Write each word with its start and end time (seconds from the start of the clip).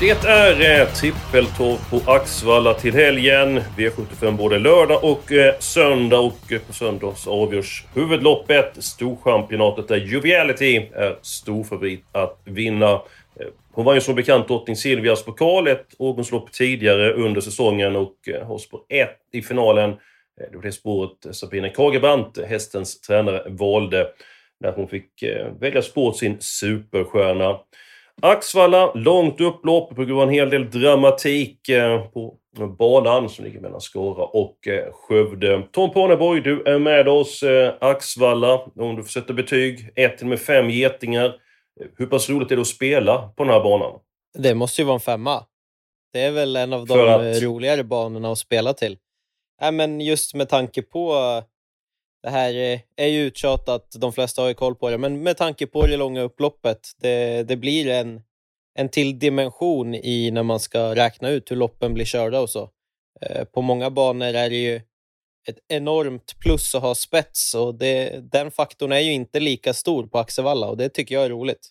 Det 0.00 0.24
är 0.24 0.80
eh, 0.80 0.88
trippeltorv 0.88 1.90
på 1.90 2.10
Axvalla 2.10 2.74
till 2.74 2.94
helgen. 2.94 3.60
V75 3.60 4.36
både 4.36 4.58
lördag 4.58 5.04
och 5.04 5.32
eh, 5.32 5.54
söndag. 5.58 6.18
Och 6.18 6.52
eh, 6.52 6.60
på 6.60 6.72
söndag 6.72 7.14
så 7.16 7.42
avgörs 7.42 7.84
huvudloppet. 7.94 8.84
Storchampionatet 8.84 9.88
där 9.88 9.96
Joviality 9.96 10.76
är 10.76 11.18
storfavorit 11.22 12.04
att 12.12 12.40
vinna. 12.44 12.90
Eh, 12.92 13.46
Hon 13.72 13.84
var 13.84 13.94
ju 13.94 14.00
som 14.00 14.14
bekant 14.14 14.48
drottning 14.48 14.76
Silvias 14.76 15.24
pokal, 15.24 15.68
ett 15.68 15.86
årgångslopp 15.98 16.52
tidigare 16.52 17.12
under 17.12 17.40
säsongen 17.40 17.96
och 17.96 18.14
eh, 18.28 18.46
har 18.46 18.58
spår 18.58 18.80
1 18.88 19.10
i 19.32 19.42
finalen. 19.42 19.90
Eh, 19.90 19.96
Det 20.50 20.56
var 20.56 20.62
det 20.62 20.72
spåret 20.72 21.36
Sabine 21.36 21.70
Kagebrant, 21.70 22.38
hästens 22.48 23.00
tränare, 23.00 23.42
valde 23.48 24.06
när 24.60 24.72
hon 24.72 24.88
fick 24.88 25.22
eh, 25.22 25.46
välja 25.60 25.82
spår 25.82 26.12
sin 26.12 26.36
superstjärna. 26.40 27.58
Axvalla, 28.22 28.92
långt 28.94 29.40
upplopp 29.40 29.88
på 29.96 30.04
grund 30.04 30.20
av 30.20 30.28
en 30.28 30.34
hel 30.34 30.50
del 30.50 30.70
dramatik 30.70 31.68
eh, 31.68 32.00
på 32.04 32.34
banan 32.78 33.28
som 33.28 33.44
ligger 33.44 33.60
mellan 33.60 33.80
Skara 33.80 34.24
och 34.24 34.68
eh, 34.68 34.92
Skövde. 34.92 35.62
Tom 35.72 35.90
Parneborg, 35.92 36.40
du 36.40 36.62
är 36.62 36.78
med 36.78 37.08
oss. 37.08 37.42
Eh, 37.42 37.74
Axvalla, 37.80 38.54
om 38.76 38.96
du 38.96 39.02
får 39.02 39.08
sätta 39.10 39.32
betyg, 39.32 39.90
1 39.94 40.22
med 40.22 40.40
5 40.40 40.70
getingar. 40.70 41.34
Hur 41.96 42.06
pass 42.06 42.28
roligt 42.30 42.50
är 42.50 42.56
det 42.56 42.60
att 42.62 42.66
spela 42.68 43.18
på 43.36 43.44
den 43.44 43.52
här 43.52 43.60
banan? 43.60 44.00
Det 44.38 44.54
måste 44.54 44.80
ju 44.82 44.86
vara 44.86 44.94
en 44.94 45.00
femma. 45.00 45.44
Det 46.12 46.20
är 46.20 46.30
väl 46.30 46.56
en 46.56 46.72
av 46.72 46.86
de 46.86 47.08
att- 47.08 47.42
roligare 47.42 47.84
banorna 47.84 48.32
att 48.32 48.38
spela 48.38 48.72
till. 48.72 48.98
Nej, 49.60 49.72
men 49.72 50.00
just 50.00 50.34
med 50.34 50.48
tanke 50.48 50.82
på... 50.82 51.14
Det 52.22 52.30
här 52.30 52.54
eh, 52.54 52.80
är 52.96 53.06
ju 53.06 53.20
uttjatat, 53.20 53.92
de 54.00 54.12
flesta 54.12 54.42
har 54.42 54.48
ju 54.48 54.54
koll 54.54 54.74
på 54.74 54.90
det, 54.90 54.98
men 54.98 55.22
med 55.22 55.36
tanke 55.36 55.66
på 55.66 55.86
det 55.86 55.96
långa 55.96 56.20
upploppet, 56.20 56.80
det, 57.00 57.42
det 57.48 57.56
blir 57.56 57.88
en, 57.88 58.22
en 58.78 58.88
till 58.88 59.18
dimension 59.18 59.94
i 59.94 60.30
när 60.30 60.42
man 60.42 60.60
ska 60.60 60.94
räkna 60.94 61.30
ut 61.30 61.50
hur 61.50 61.56
loppen 61.56 61.94
blir 61.94 62.04
körda 62.04 62.40
och 62.40 62.50
så. 62.50 62.70
Eh, 63.20 63.44
på 63.44 63.62
många 63.62 63.90
banor 63.90 64.26
är 64.26 64.50
det 64.50 64.56
ju 64.56 64.80
ett 65.48 65.58
enormt 65.68 66.34
plus 66.40 66.74
att 66.74 66.82
ha 66.82 66.94
spets 66.94 67.54
och 67.54 67.74
det, 67.74 68.20
den 68.32 68.50
faktorn 68.50 68.92
är 68.92 69.00
ju 69.00 69.12
inte 69.12 69.40
lika 69.40 69.74
stor 69.74 70.06
på 70.06 70.18
Axevalla 70.18 70.66
och 70.66 70.76
det 70.76 70.88
tycker 70.88 71.14
jag 71.14 71.24
är 71.24 71.30
roligt. 71.30 71.68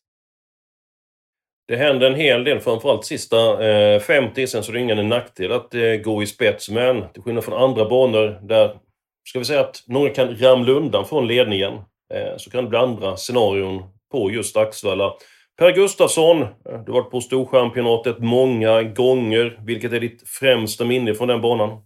Det 1.67 1.75
händer 1.75 2.07
en 2.11 2.15
hel 2.15 2.43
del, 2.43 2.59
framförallt 2.59 3.05
sista 3.05 3.67
eh, 3.69 3.99
50. 3.99 4.47
Sen 4.47 4.63
så 4.63 4.71
är 4.71 4.73
det 4.73 4.79
ingen 4.79 5.09
nackdel 5.09 5.51
att 5.51 5.73
eh, 5.73 5.81
gå 5.81 6.23
i 6.23 6.25
spets, 6.25 6.69
men 6.69 7.13
till 7.13 7.21
skillnad 7.21 7.43
från 7.43 7.63
andra 7.63 7.89
banor 7.89 8.39
där, 8.47 8.77
ska 9.27 9.39
vi 9.39 9.45
säga 9.45 9.61
att 9.61 9.83
någon 9.87 10.13
kan 10.13 10.37
ramla 10.37 10.71
undan 10.71 11.05
från 11.05 11.27
ledningen, 11.27 11.73
eh, 12.13 12.37
så 12.37 12.49
kan 12.49 12.63
det 12.63 12.69
bli 12.69 12.79
andra 12.79 13.17
scenarion 13.17 13.83
på 14.11 14.31
just 14.31 14.57
Axvalla. 14.57 15.13
Per 15.59 15.71
Gustafsson, 15.71 16.41
eh, 16.41 16.47
du 16.65 16.91
har 16.91 17.01
varit 17.01 17.11
på 17.11 17.21
Storchampionatet 17.21 18.19
många 18.19 18.83
gånger. 18.83 19.59
Vilket 19.65 19.93
är 19.93 19.99
ditt 19.99 20.29
främsta 20.29 20.85
minne 20.85 21.13
från 21.13 21.27
den 21.27 21.41
banan? 21.41 21.81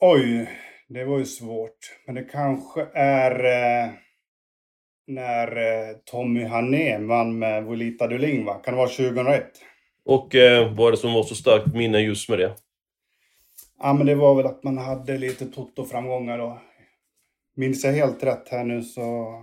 Oj, 0.00 0.50
det 0.88 1.04
var 1.04 1.18
ju 1.18 1.24
svårt. 1.24 1.78
Men 2.06 2.14
det 2.14 2.24
kanske 2.24 2.86
är 2.94 3.44
eh, 3.44 3.90
när 5.06 5.56
eh, 5.56 5.96
Tommy 6.04 6.44
Hané 6.44 6.98
vann 6.98 7.38
med 7.38 7.64
Volita 7.64 8.06
Duling, 8.06 8.44
va? 8.44 8.54
Kan 8.54 8.74
det 8.74 8.78
vara 8.78 8.88
2001? 8.88 9.44
Och 10.04 10.34
eh, 10.34 10.74
vad 10.74 10.86
är 10.86 10.90
det 10.90 10.96
som 10.96 11.12
var 11.12 11.22
så 11.22 11.34
starkt 11.34 11.74
minne 11.74 11.98
just 11.98 12.28
med 12.28 12.38
det? 12.38 12.54
Ja, 13.80 13.92
men 13.92 14.06
det 14.06 14.14
var 14.14 14.34
väl 14.34 14.46
att 14.46 14.64
man 14.64 14.78
hade 14.78 15.18
lite 15.18 15.46
Toto-framgångar 15.46 16.38
då. 16.38 16.58
Minns 17.56 17.84
jag 17.84 17.92
helt 17.92 18.24
rätt 18.24 18.48
här 18.50 18.64
nu 18.64 18.82
så 18.82 19.34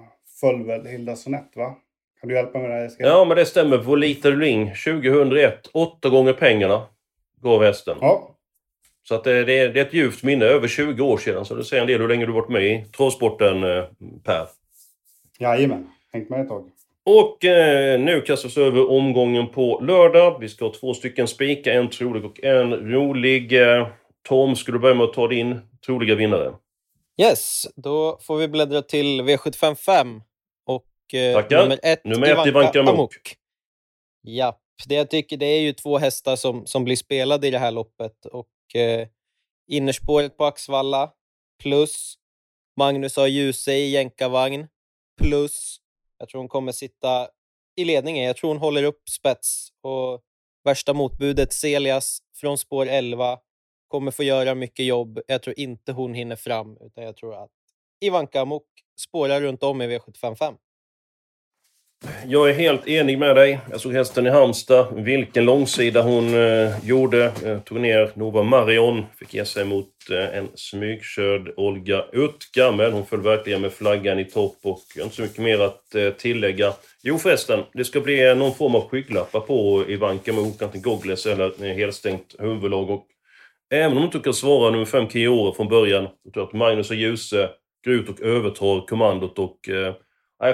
föll 0.42 0.64
väl 0.64 0.86
Hilda 0.86 1.16
Sonett, 1.16 1.52
va? 1.56 1.76
Kan 2.20 2.30
du 2.30 2.36
hjälpa 2.36 2.60
mig 2.60 2.67
där 2.67 2.86
Eskil? 2.86 3.06
Ja, 3.06 3.26
men 3.26 3.38
det 3.38 3.45
stämmer. 3.45 3.78
Volita 3.78 4.30
Ring 4.32 4.73
2001. 4.86 5.67
Åtta 5.73 6.10
gånger 6.10 6.34
pengarna 6.34 6.82
gav 7.42 7.64
hästen. 7.64 7.98
Ja, 8.02 8.36
Så 9.04 9.16
att 9.16 9.23
det, 9.23 9.44
det, 9.44 9.60
är, 9.60 9.70
det 9.70 9.80
är 9.80 9.86
ett 9.86 9.94
ljuvt 9.94 10.23
minne, 10.23 10.45
över 10.45 10.67
20 10.67 11.04
år 11.04 11.17
sedan. 11.17 11.45
Så 11.45 11.56
det 11.56 11.64
säger 11.64 11.82
en 11.82 11.88
del 11.88 12.02
hur 12.02 12.08
länge 12.08 12.26
du 12.26 12.32
varit 12.32 12.50
med 12.50 12.64
i 12.64 12.86
travsporten, 12.98 13.64
eh, 13.64 13.84
Per. 14.23 14.48
jajamän. 15.40 15.90
Hängt 16.14 16.30
med 16.30 16.42
ett 16.42 16.50
tag. 16.50 16.70
Och 17.04 17.45
eh, 17.45 18.00
nu 18.00 18.22
kastas 18.22 18.58
över 18.58 18.92
omgången 18.92 19.48
på 19.48 19.80
lördag. 19.84 20.38
Vi 20.40 20.50
ska 20.50 20.66
ha 20.66 20.73
två 20.73 20.94
stycken 20.94 21.28
spikar, 21.28 21.72
en 21.72 21.90
trolig 21.90 22.26
och 22.26 22.44
en 22.44 22.73
rolig. 22.73 23.61
Eh, 23.61 23.88
Tom, 24.27 24.55
ska 24.55 24.71
du 24.71 24.80
börja 24.80 24.95
med 24.95 25.04
att 25.04 25.14
ta 25.14 25.27
din 25.27 25.60
troliga 25.86 26.15
vinnare? 26.15 26.54
Yes, 27.21 27.67
då 27.76 28.17
får 28.21 28.38
vi 28.38 28.48
bläddra 28.48 28.82
till 28.82 29.21
V755 29.21 30.21
och 30.65 31.14
eh, 31.14 31.33
Tackar. 31.33 31.61
nummer 31.61 31.80
ett, 31.83 32.05
Nummer 32.05 32.27
ett, 32.27 32.48
Ivanka 32.48 32.80
Amok. 32.80 33.36
Japp, 34.23 34.61
det 34.87 34.95
jag 34.95 35.10
tycker 35.10 35.37
det 35.37 35.45
är 35.45 35.61
ju 35.61 35.73
två 35.73 35.98
hästar 35.98 36.36
som, 36.36 36.66
som 36.66 36.83
blir 36.83 36.95
spelade 36.95 37.48
i 37.48 37.52
det 37.52 37.60
här 37.60 37.71
loppet 37.71 38.26
och 38.26 38.76
eh, 38.76 39.08
innerspåret 39.67 40.37
på 40.37 40.45
Axvalla 40.45 41.11
plus 41.64 42.16
Magnus 42.77 43.16
har 43.17 43.27
Ljuse 43.27 43.73
i 43.73 43.89
jänkarvagn 43.89 44.67
plus 45.21 45.80
jag 46.20 46.30
tror 46.30 46.39
hon 46.42 46.48
kommer 46.48 46.71
sitta 46.71 47.27
i 47.76 47.86
ledningen. 47.86 48.26
Jag 48.26 48.37
tror 48.37 48.48
hon 48.48 48.58
håller 48.58 48.83
upp 48.83 49.10
spets 49.10 49.70
och 49.82 50.21
värsta 50.64 50.93
motbudet 50.93 51.54
Celias 51.54 52.20
från 52.36 52.58
spår 52.58 52.87
11 52.87 53.37
kommer 53.87 54.11
få 54.11 54.23
göra 54.23 54.55
mycket 54.55 54.86
jobb. 54.86 55.20
Jag 55.27 55.42
tror 55.42 55.59
inte 55.59 55.92
hon 55.92 56.14
hinner 56.14 56.36
fram, 56.36 56.77
utan 56.81 57.03
jag 57.03 57.15
tror 57.15 57.43
att 57.43 57.52
Ivanka 58.02 58.42
Amok 58.42 58.67
spårar 58.99 59.42
runt 59.42 59.64
om 59.64 59.81
i 59.81 59.98
V755. 59.98 60.55
Jag 62.25 62.49
är 62.49 62.53
helt 62.53 62.87
enig 62.87 63.20
med 63.20 63.36
dig. 63.36 63.59
Jag 63.71 63.81
såg 63.81 63.93
hästen 63.93 64.27
i 64.27 64.30
Halmstad. 64.30 64.87
Vilken 64.95 65.45
långsida 65.45 66.02
hon 66.02 66.33
eh, 66.33 66.86
gjorde. 66.86 67.31
Eh, 67.45 67.59
tog 67.59 67.80
ner 67.80 68.11
Nova 68.14 68.43
Marion. 68.43 69.05
Fick 69.20 69.33
ge 69.33 69.45
sig 69.45 69.65
mot 69.65 69.89
eh, 70.11 70.37
en 70.37 70.48
smygkörd 70.55 71.54
Olga 71.58 72.05
Utka. 72.14 72.71
Men 72.71 72.93
hon 72.93 73.05
föll 73.05 73.21
verkligen 73.21 73.61
med 73.61 73.73
flaggan 73.73 74.19
i 74.19 74.25
topp 74.25 74.58
och 74.64 74.83
jag 74.95 75.02
har 75.02 75.05
inte 75.05 75.15
så 75.15 75.21
mycket 75.21 75.43
mer 75.43 75.59
att 75.59 75.95
eh, 75.95 76.09
tillägga. 76.09 76.73
Jo 77.04 77.17
förresten, 77.17 77.64
det 77.73 77.86
ska 77.86 77.99
bli 77.99 78.36
någon 78.36 78.55
form 78.55 78.75
av 78.75 78.89
skygglappar 78.89 79.39
på 79.39 79.86
Ivanka 79.87 80.33
med 80.33 80.43
Antingen 80.43 80.81
goggles 80.81 81.25
eller 81.25 81.65
eh, 81.65 81.75
helstängt 81.75 82.36
huvudlag. 82.39 82.89
Och 82.89 83.05
även 83.72 83.92
om 83.92 83.98
hon 83.98 84.05
inte 84.05 84.20
kan 84.20 84.33
svara 84.33 84.72
nummer 84.72 84.86
5 84.86 85.10
Kiora 85.10 85.54
från 85.54 85.67
början. 85.67 86.08
Jag 86.23 86.33
tror 86.33 86.44
att 86.44 86.54
Magnus 86.54 86.89
och 86.89 86.95
Ljuse 86.95 87.50
går 87.86 87.94
ut 87.94 88.10
och 88.10 88.22
övertar 88.22 88.88
kommandot 88.88 89.39
och 89.39 89.70
eh, 89.70 89.94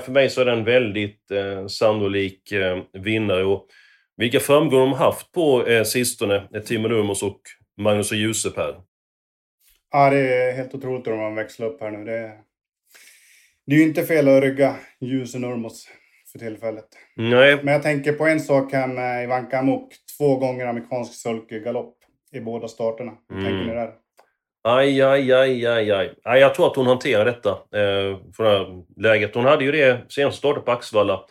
för 0.01 0.11
mig 0.11 0.29
så 0.29 0.41
är 0.41 0.45
det 0.45 0.51
en 0.51 0.63
väldigt 0.63 1.31
eh, 1.31 1.67
sannolik 1.67 2.51
eh, 2.51 2.83
vinnare. 2.93 3.43
Och 3.43 3.67
vilka 4.17 4.39
framgångar 4.39 4.85
de 4.85 4.93
har 4.93 5.05
haft 5.05 5.31
på 5.31 5.67
eh, 5.67 5.83
sistone, 5.83 6.47
eh, 6.53 6.61
Timo 6.61 6.87
Nurmos 6.87 7.23
och 7.23 7.41
Magnus 7.77 8.11
och 8.11 8.17
Djuse 8.17 8.49
Per. 8.49 8.75
Ja, 9.91 10.09
det 10.09 10.17
är 10.17 10.53
helt 10.53 10.75
otroligt 10.75 11.07
hur 11.07 11.15
man 11.15 11.35
växlar 11.35 11.67
upp 11.67 11.81
här 11.81 11.91
nu. 11.91 12.05
Det 12.05 12.17
är, 12.17 12.31
det 13.65 13.75
är 13.75 13.79
ju 13.79 13.83
inte 13.83 14.03
fel 14.03 14.27
att 14.27 14.43
rygga 14.43 14.75
och 15.33 15.41
Nurmos 15.41 15.87
för 16.31 16.39
tillfället. 16.39 16.85
Nej, 17.15 17.59
Men 17.63 17.73
jag 17.73 17.83
tänker 17.83 18.13
på 18.13 18.27
en 18.27 18.39
sak 18.39 18.73
här 18.73 18.87
med 18.87 19.23
Ivanka 19.23 19.59
Amok. 19.59 19.93
Två 20.17 20.37
gånger 20.37 20.65
amerikansk 20.65 21.13
sulkegalopp 21.13 22.02
i 22.33 22.41
båda 22.41 22.67
starterna. 22.67 23.11
Hur 23.29 23.37
Mm. 23.39 23.51
tänker 23.51 23.67
ni 23.67 23.73
där? 23.79 23.93
aj, 24.63 25.01
aj, 25.01 25.31
aj, 25.33 25.65
aj, 25.67 25.91
aj. 25.91 26.13
aj 26.23 26.39
jag 26.39 26.55
tror 26.55 26.67
att 26.67 26.75
hon 26.75 26.87
hanterar 26.87 27.25
detta 27.25 27.49
eh, 27.51 28.17
från 28.33 28.45
det 28.45 28.49
här 28.49 28.83
läget. 28.97 29.35
Hon 29.35 29.45
hade 29.45 29.63
ju 29.65 29.71
det 29.71 30.11
senast 30.11 30.37
starten 30.37 30.63
på 30.63 30.71
Axvalla. 30.71 31.25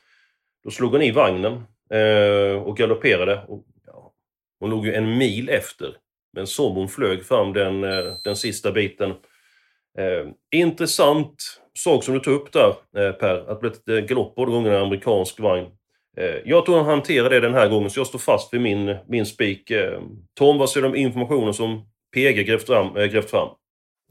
Då 0.64 0.70
slog 0.70 0.92
hon 0.92 1.02
i 1.02 1.10
vagnen 1.10 1.52
eh, 1.90 2.62
och 2.62 2.76
galopperade. 2.76 3.44
Och, 3.48 3.64
ja, 3.86 4.12
hon 4.60 4.70
låg 4.70 4.86
ju 4.86 4.94
en 4.94 5.18
mil 5.18 5.48
efter. 5.48 5.96
Men 6.32 6.46
som 6.46 6.74
hon 6.74 6.88
flög 6.88 7.24
fram 7.24 7.52
den, 7.52 7.84
eh, 7.84 8.14
den 8.24 8.36
sista 8.36 8.72
biten. 8.72 9.10
Eh, 9.98 10.28
intressant 10.54 11.34
sak 11.78 12.04
som 12.04 12.14
du 12.14 12.20
tog 12.20 12.34
upp 12.34 12.52
där, 12.52 12.68
eh, 12.96 13.12
Per. 13.12 13.34
Att 13.34 13.48
det 13.48 13.60
blev 13.60 13.72
ett 13.72 13.88
eh, 13.88 13.96
galopp 13.96 14.34
båda 14.34 14.52
gångerna 14.52 14.76
i 14.76 14.80
amerikansk 14.80 15.40
vagn. 15.40 15.66
Eh, 16.16 16.38
jag 16.44 16.66
tror 16.66 16.76
han 16.76 16.86
hanterar 16.86 17.30
det 17.30 17.40
den 17.40 17.54
här 17.54 17.68
gången, 17.68 17.90
så 17.90 18.00
jag 18.00 18.06
står 18.06 18.18
fast 18.18 18.54
vid 18.54 18.60
min, 18.60 18.96
min 19.08 19.26
spik. 19.26 19.70
Eh, 19.70 20.00
Tom, 20.34 20.58
vad 20.58 20.70
säger 20.70 20.82
du 20.82 20.88
om 20.88 20.96
informationen 20.96 21.54
som 21.54 21.86
PG 22.14 22.46
grävt 22.46 22.66
fram? 22.66 22.96
äh, 22.96 23.04
grävt 23.04 23.30
fram? 23.30 23.48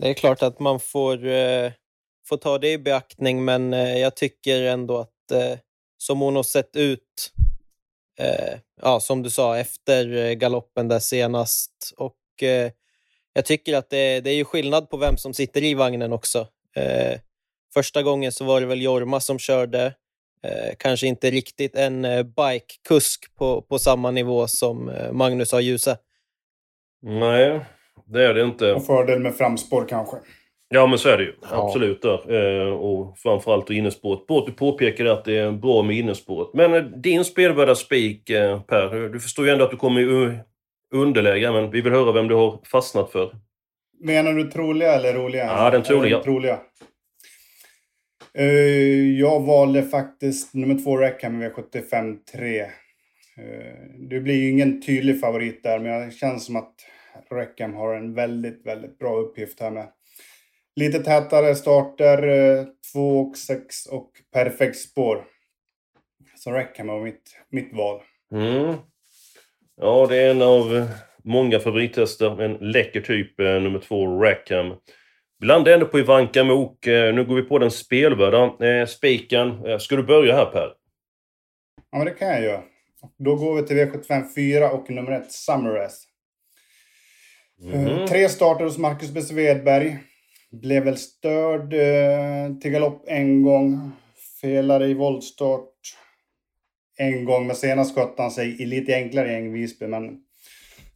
Det 0.02 0.10
är 0.10 0.14
klart 0.14 0.42
att 0.42 0.60
man 0.60 0.80
får, 0.80 1.26
eh, 1.26 1.72
får 2.28 2.38
ta 2.38 2.58
det 2.58 2.72
i 2.72 2.78
beaktning, 2.78 3.46
men 3.46 3.74
eh, 3.74 3.98
jag 3.98 4.16
tycker 4.16 4.64
ändå 4.64 4.98
att 4.98 5.32
eh, 5.32 5.60
som 5.98 6.20
hon 6.20 6.36
har 6.36 6.44
sett 6.44 6.76
ut, 6.76 7.32
ja, 8.82 9.00
som 9.00 9.24
du 9.24 9.30
sa, 9.30 9.58
efter 9.58 10.34
galoppen 10.34 10.88
där 10.88 11.00
senast. 11.00 11.94
Och 11.98 12.18
jag 13.34 13.46
tycker 13.46 13.78
att 13.78 13.90
det, 13.90 14.22
det 14.22 14.30
är 14.30 14.36
ju 14.36 14.46
skillnad 14.46 14.90
på 14.90 14.98
vem 14.98 15.18
som 15.18 15.34
sitter 15.34 15.64
i 15.64 15.74
vagnen 15.74 16.14
också. 16.14 16.48
Första 17.74 18.04
gången 18.04 18.32
så 18.32 18.46
var 18.46 18.62
det 18.62 18.68
väl 18.68 18.82
Jorma 18.82 19.20
som 19.20 19.40
körde. 19.40 19.94
Eh, 20.44 20.76
kanske 20.78 21.08
inte 21.08 21.30
riktigt 21.30 21.76
en 21.76 22.06
eh, 22.06 22.24
bikekusk 22.24 23.36
på, 23.36 23.62
på 23.62 23.80
samma 23.80 24.12
nivå 24.12 24.48
som 24.48 24.90
eh, 24.90 25.12
Magnus 25.12 25.52
har 25.52 25.60
Djuse. 25.60 25.98
Nej, 27.02 27.60
det 28.06 28.26
är 28.26 28.34
det 28.34 28.44
inte. 28.44 28.74
Och 28.74 28.86
fördel 28.86 29.20
med 29.20 29.36
framspår 29.36 29.86
kanske. 29.90 30.18
Ja, 30.74 30.88
men 30.88 30.98
så 30.98 31.10
är 31.10 31.18
det 31.18 31.24
ju. 31.24 31.34
Ja. 31.42 31.66
Absolut. 31.66 32.02
Där. 32.02 32.68
Eh, 32.68 32.74
och 32.74 33.18
framförallt 33.18 33.68
då 33.68 33.74
innespåret. 33.74 34.32
Att 34.32 34.46
du 34.46 34.52
påpekade 34.52 35.14
att 35.14 35.26
det 35.26 35.38
är 35.38 35.52
bra 35.52 35.84
med 35.84 35.98
innespåret. 35.98 36.50
Men 36.54 37.02
din 37.02 37.26
spelvärda 37.26 37.76
spik, 37.76 38.30
eh, 38.30 38.62
Per. 38.62 39.10
Du 39.10 39.20
förstår 39.20 39.46
ju 39.46 39.52
ändå 39.52 39.66
att 39.66 39.72
du 39.72 39.78
kommer 39.78 40.02
i 40.02 40.38
underläge, 40.94 41.52
men 41.52 41.72
vi 41.72 41.82
vill 41.82 41.94
höra 41.94 42.12
vem 42.12 42.28
du 42.28 42.36
har 42.36 42.60
fastnat 42.72 43.12
för. 43.12 43.36
Menar 44.04 44.34
du 44.34 44.52
troliga 44.52 44.94
eller 44.94 45.14
roliga? 45.14 45.46
Ja, 45.46 45.70
den 45.70 45.84
troliga. 45.84 46.16
Den 46.16 46.24
troliga. 46.24 46.60
Eh, 48.38 49.20
jag 49.20 49.40
valde 49.40 49.84
faktiskt 49.84 50.54
nummer 50.54 50.84
två 50.84 50.98
Rackham 50.98 51.44
V75 51.44 52.18
3. 52.32 52.66
Det 54.10 54.20
blir 54.20 54.36
ju 54.36 54.50
ingen 54.50 54.82
tydlig 54.82 55.20
favorit 55.20 55.64
där, 55.64 55.80
men 55.80 56.08
det 56.08 56.12
känns 56.12 56.46
som 56.46 56.56
att 56.56 56.76
Rackham 57.32 57.74
har 57.74 57.96
en 57.96 58.14
väldigt, 58.14 58.66
väldigt 58.66 59.00
bra 59.00 59.18
uppgift 59.18 59.60
här 59.60 59.72
med 59.72 59.88
lite 60.76 61.00
tätare 61.00 61.56
starter, 61.56 62.28
eh, 62.28 62.66
2 62.94 63.20
och 63.20 63.38
6 63.38 63.86
och 63.86 64.12
perfekt 64.34 64.78
spår. 64.78 65.26
Så 66.36 66.52
Rackham 66.52 66.88
var 66.88 67.02
mitt, 67.02 67.38
mitt 67.50 67.74
val. 67.74 68.02
Mm. 68.34 68.76
Ja, 69.82 70.08
det 70.10 70.18
är 70.18 70.32
en 70.32 70.42
av 70.42 70.88
många 71.24 71.60
favorittester. 71.60 72.42
En 72.42 72.72
läcker 72.72 73.02
typ, 73.02 73.40
eh, 73.40 73.46
nummer 73.46 73.80
två, 73.80 74.22
Rackham. 74.22 74.76
Vi 75.42 75.48
landar 75.48 75.72
ändå 75.72 75.86
på 75.86 76.00
Ivanka 76.00 76.44
Mok. 76.44 76.88
Eh, 76.88 77.14
nu 77.14 77.26
går 77.26 77.36
vi 77.36 77.42
på 77.42 77.60
den 77.60 77.72
spelvärda 77.72 78.68
eh, 78.68 78.86
spiken. 78.86 79.66
Eh, 79.66 79.78
ska 79.78 79.96
du 79.96 80.04
börja 80.04 80.36
här 80.36 80.46
Per? 80.46 80.74
Ja, 81.92 81.98
men 81.98 82.06
det 82.06 82.12
kan 82.12 82.28
jag 82.28 82.42
göra. 82.42 82.62
Då 83.18 83.36
går 83.36 83.56
vi 83.56 83.64
till 83.64 83.78
V75 83.78 84.34
4 84.36 84.72
och 84.72 84.90
nummer 84.90 85.12
1, 85.12 85.32
Summeress. 85.32 86.04
Mhm. 87.62 88.08
Tre 88.08 88.30
starter 88.30 88.64
hos 88.64 88.78
Marcus 88.78 89.12
B. 89.12 89.22
Svedberg. 89.22 89.98
Blev 90.52 90.84
väl 90.84 90.98
störd 90.98 91.74
eh, 91.74 92.60
till 92.62 92.72
galopp 92.72 93.04
en 93.08 93.42
gång. 93.42 93.92
Felade 94.42 94.88
i 94.88 94.94
voltstart 94.94 95.74
en 96.98 97.26
gång, 97.26 97.48
men 97.48 97.56
senast 97.56 97.96
skötte 97.96 98.22
han 98.22 98.32
sig 98.32 98.62
i 98.62 98.66
lite 98.66 98.96
enklare 98.96 99.32
gäng 99.32 99.54
Visby, 99.54 99.88
men 99.88 100.20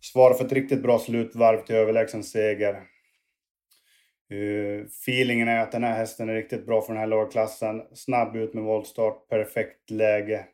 svarade 0.01 0.37
för 0.37 0.45
ett 0.45 0.51
riktigt 0.51 0.83
bra 0.83 0.99
slutvarv 0.99 1.65
till 1.65 1.75
överlägsen 1.75 2.23
seger. 2.23 2.94
Uh, 4.33 4.85
feelingen 4.85 5.47
är 5.47 5.59
att 5.59 5.71
den 5.71 5.83
här 5.83 5.97
hästen 5.97 6.29
är 6.29 6.33
riktigt 6.33 6.65
bra 6.65 6.81
för 6.81 6.93
den 6.93 6.99
här 6.99 7.07
lagklassen. 7.07 7.81
Snabb 7.93 8.35
ut 8.35 8.53
med 8.53 8.63
voltstart, 8.63 9.29
perfekt 9.29 9.89
läge. 9.89 10.45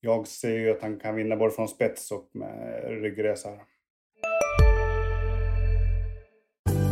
Jag 0.00 0.26
ser 0.26 0.58
ju 0.58 0.70
att 0.70 0.82
han 0.82 0.98
kan 0.98 1.14
vinna 1.14 1.36
både 1.36 1.50
från 1.50 1.68
spets 1.68 2.10
och 2.10 2.30
med 2.32 2.84
ryggresa. 3.02 3.48
här. 3.48 3.58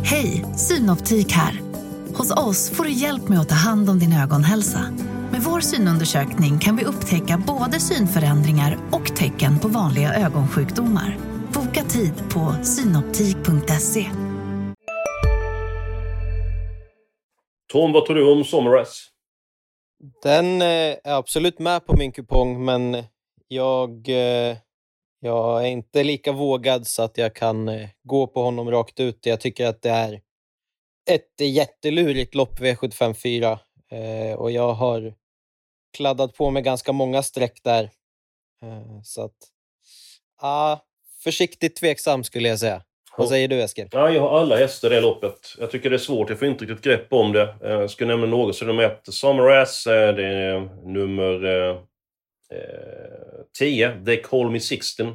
Hej, 0.03 0.45
Synoptik 0.57 1.31
här. 1.31 1.61
Hos 2.17 2.31
oss 2.31 2.69
får 2.69 2.83
du 2.83 2.91
hjälp 2.91 3.29
med 3.29 3.39
att 3.39 3.49
ta 3.49 3.55
hand 3.55 3.89
om 3.89 3.99
din 3.99 4.13
ögonhälsa. 4.13 4.79
Med 5.31 5.41
vår 5.41 5.59
synundersökning 5.59 6.59
kan 6.59 6.75
vi 6.75 6.85
upptäcka 6.85 7.43
både 7.47 7.79
synförändringar 7.79 8.77
och 8.91 9.15
tecken 9.15 9.59
på 9.59 9.67
vanliga 9.67 10.13
ögonsjukdomar. 10.13 11.17
Boka 11.53 11.83
tid 11.83 12.13
på 12.33 12.55
synoptik.se. 12.63 14.28
Tom, 17.71 17.91
vad 17.91 18.05
tror 18.05 18.15
du 18.15 18.31
om 18.31 18.45
Somras? 18.45 19.07
Den 20.21 20.61
eh, 20.61 20.97
är 21.03 21.13
absolut 21.17 21.59
med 21.59 21.85
på 21.85 21.97
min 21.97 22.11
kupong, 22.11 22.65
men 22.65 23.03
jag, 23.47 24.09
eh, 24.09 24.57
jag 25.19 25.65
är 25.65 25.67
inte 25.67 26.03
lika 26.03 26.31
vågad 26.31 26.87
så 26.87 27.03
att 27.03 27.17
jag 27.17 27.35
kan 27.35 27.69
eh, 27.69 27.89
gå 28.03 28.27
på 28.27 28.41
honom 28.41 28.71
rakt 28.71 28.99
ut. 28.99 29.25
Jag 29.25 29.39
tycker 29.39 29.67
att 29.67 29.81
det 29.81 29.89
är 29.89 30.21
ett 31.09 31.41
jättelurigt 31.41 32.35
lopp 32.35 32.59
V75 32.59 33.13
4 33.13 33.59
och 34.37 34.51
jag 34.51 34.73
har 34.73 35.13
kladdat 35.97 36.33
på 36.33 36.51
med 36.51 36.63
ganska 36.63 36.91
många 36.91 37.23
streck 37.23 37.59
där. 37.63 37.91
Så 39.03 39.21
att, 39.21 39.35
ah, 40.41 40.77
försiktigt 41.23 41.75
tveksam 41.75 42.23
skulle 42.23 42.49
jag 42.49 42.59
säga. 42.59 42.83
Vad 43.19 43.29
säger 43.29 43.47
du 43.47 43.61
Eskil? 43.61 43.87
Ja, 43.91 44.09
jag 44.11 44.21
har 44.21 44.39
alla 44.39 44.55
hästar 44.57 44.91
i 44.91 44.95
det 44.95 45.01
loppet. 45.01 45.55
Jag 45.59 45.71
tycker 45.71 45.89
det 45.89 45.95
är 45.95 45.97
svårt, 45.97 46.29
jag 46.29 46.39
får 46.39 46.47
inte 46.47 46.65
riktigt 46.65 46.81
grepp 46.83 47.13
om 47.13 47.31
det. 47.31 47.55
Eh, 47.63 47.71
Jag 47.71 47.89
ska 47.89 48.05
nämna 48.05 48.25
några, 48.27 48.53
så 48.53 48.65
nummer 48.65 48.83
ett, 48.83 49.01
Summeras. 49.13 49.87
eh, 49.87 50.15
Det 50.15 50.25
är 50.25 50.59
nummer 50.93 51.45
eh, 51.45 51.69
eh, 52.53 53.41
10, 53.59 54.05
They 54.05 54.17
Call 54.21 54.51
Me 54.51 54.59
Sixten. 54.59 55.07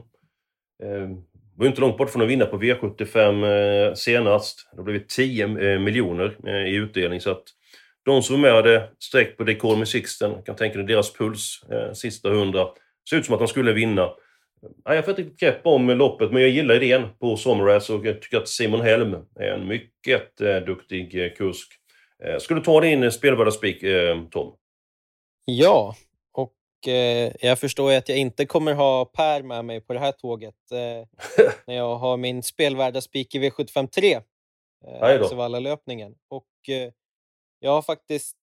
Eh, 0.83 1.09
var 1.56 1.67
inte 1.67 1.81
långt 1.81 1.99
bort 1.99 2.11
från 2.11 2.23
att 2.23 2.29
vinna 2.29 2.47
på 2.47 2.59
V75 2.59 3.47
eh, 3.89 3.95
senast. 3.95 4.69
Det 4.73 4.77
har 4.77 4.85
blivit 4.85 5.09
10 5.09 5.45
eh, 5.45 5.79
miljoner 5.81 6.37
eh, 6.47 6.67
i 6.73 6.75
utdelning. 6.75 7.21
Så 7.21 7.31
att 7.31 7.43
de 8.05 8.23
som 8.23 8.35
var 8.37 8.41
med 8.43 8.53
hade 8.53 8.89
streck 8.99 9.37
på 9.37 9.45
They 9.45 9.55
Call 9.55 9.77
Me 9.79 9.87
Sixten, 9.87 10.43
kan 10.43 10.56
tänka 10.56 10.79
dig 10.79 10.87
deras 10.87 11.12
puls 11.12 11.61
eh, 11.73 11.93
sista 11.93 12.29
hundra. 12.29 12.67
Ser 13.11 13.17
ut 13.17 13.27
som 13.27 13.35
att 13.35 13.41
de 13.41 13.49
skulle 13.49 13.73
vinna. 13.73 14.11
Ja, 14.85 14.95
jag 14.95 15.05
får 15.05 15.13
inte 15.13 15.23
riktigt 15.23 15.41
grepp 15.41 15.67
om 15.67 15.89
loppet, 15.89 16.33
men 16.33 16.43
jag 16.43 16.51
gillar 16.51 16.83
idén 16.83 17.09
på 17.19 17.37
Sommeras 17.37 17.91
och 17.91 18.07
jag 18.07 18.23
tycker 18.23 18.37
att 18.37 18.49
Simon 18.49 18.81
Helm 18.81 19.15
är 19.41 19.49
en 19.49 19.69
mycket 19.69 20.41
eh, 20.41 20.57
duktig 20.57 21.25
eh, 21.25 21.33
kusk. 21.33 21.73
Eh, 22.25 22.39
ska 22.39 22.55
du 22.55 22.61
ta 22.61 22.81
din 22.81 23.03
eh, 23.03 23.11
spelvärda 23.11 23.51
spik, 23.51 23.83
eh, 23.83 24.25
Tom? 24.31 24.57
Ja, 25.45 25.95
och 26.33 26.89
eh, 26.89 27.33
jag 27.41 27.59
förstår 27.59 27.91
ju 27.93 27.97
att 27.97 28.09
jag 28.09 28.19
inte 28.19 28.47
kommer 28.47 28.75
ha 28.75 29.05
Per 29.05 29.43
med 29.43 29.65
mig 29.65 29.81
på 29.81 29.93
det 29.93 30.01
här 30.01 30.13
tåget 30.13 30.73
eh, 30.73 31.09
när 31.67 31.75
jag 31.75 31.97
har 31.97 32.17
min 32.17 32.43
spelvärda 32.43 33.01
spik 33.01 33.35
i 33.35 33.39
V753, 33.39 34.23
Aj 35.01 35.15
eh, 35.15 35.19
då. 35.19 35.25
Axevalla-löpningen. 35.25 36.15
Och 36.29 36.49
jag 37.59 37.71
har 37.71 37.83
faktiskt 37.83 38.37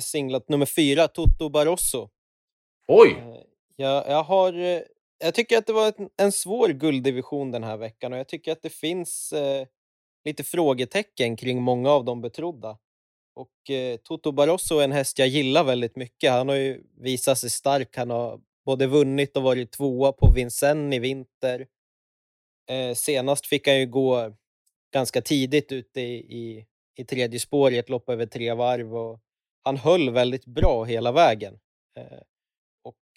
singlat 0.00 0.48
nummer 0.48 0.66
fyra, 0.66 1.08
Toto 1.08 1.48
Barroso. 1.48 2.08
Oj! 2.88 3.16
Jag, 3.76 4.08
jag, 4.08 4.22
har, 4.22 4.52
jag 5.18 5.34
tycker 5.34 5.58
att 5.58 5.66
det 5.66 5.72
var 5.72 5.94
en, 6.16 6.32
svår 6.32 6.68
gulddivision 6.68 7.50
den 7.50 7.64
här 7.64 7.76
veckan 7.76 8.12
och 8.12 8.18
jag 8.18 8.28
tycker 8.28 8.52
att 8.52 8.62
det 8.62 8.70
finns 8.70 9.32
eh, 9.32 9.66
lite 10.24 10.44
frågetecken 10.44 11.36
kring 11.36 11.62
många 11.62 11.90
av 11.90 12.04
de 12.04 12.20
betrodda. 12.20 12.78
Och 13.34 13.70
eh, 13.70 13.96
Toto 13.96 14.32
Barroso 14.32 14.78
är 14.78 14.84
en 14.84 14.92
häst 14.92 15.18
jag 15.18 15.28
gillar 15.28 15.64
väldigt 15.64 15.96
mycket. 15.96 16.30
Han 16.30 16.48
har 16.48 16.56
ju 16.56 16.82
visat 16.96 17.38
sig 17.38 17.50
stark. 17.50 17.96
Han 17.96 18.10
har 18.10 18.40
både 18.64 18.86
vunnit 18.86 19.36
och 19.36 19.42
varit 19.42 19.70
tvåa 19.70 20.12
på 20.12 20.32
Vincennes 20.32 20.96
i 20.96 20.98
vinter. 20.98 21.66
Eh, 22.70 22.94
senast 22.94 23.46
fick 23.46 23.66
han 23.66 23.78
ju 23.78 23.86
gå 23.86 24.34
ganska 24.92 25.22
tidigt 25.22 25.72
ute 25.72 26.00
i, 26.00 26.14
i, 26.14 26.66
i 26.96 27.04
tredje 27.04 27.40
spår 27.40 27.72
i 27.72 27.78
ett 27.78 27.88
lopp 27.88 28.08
över 28.08 28.26
tre 28.26 28.54
varv 28.54 28.96
och 28.96 29.20
han 29.62 29.76
höll 29.76 30.10
väldigt 30.10 30.46
bra 30.46 30.84
hela 30.84 31.12
vägen. 31.12 31.58
Eh, 31.96 32.18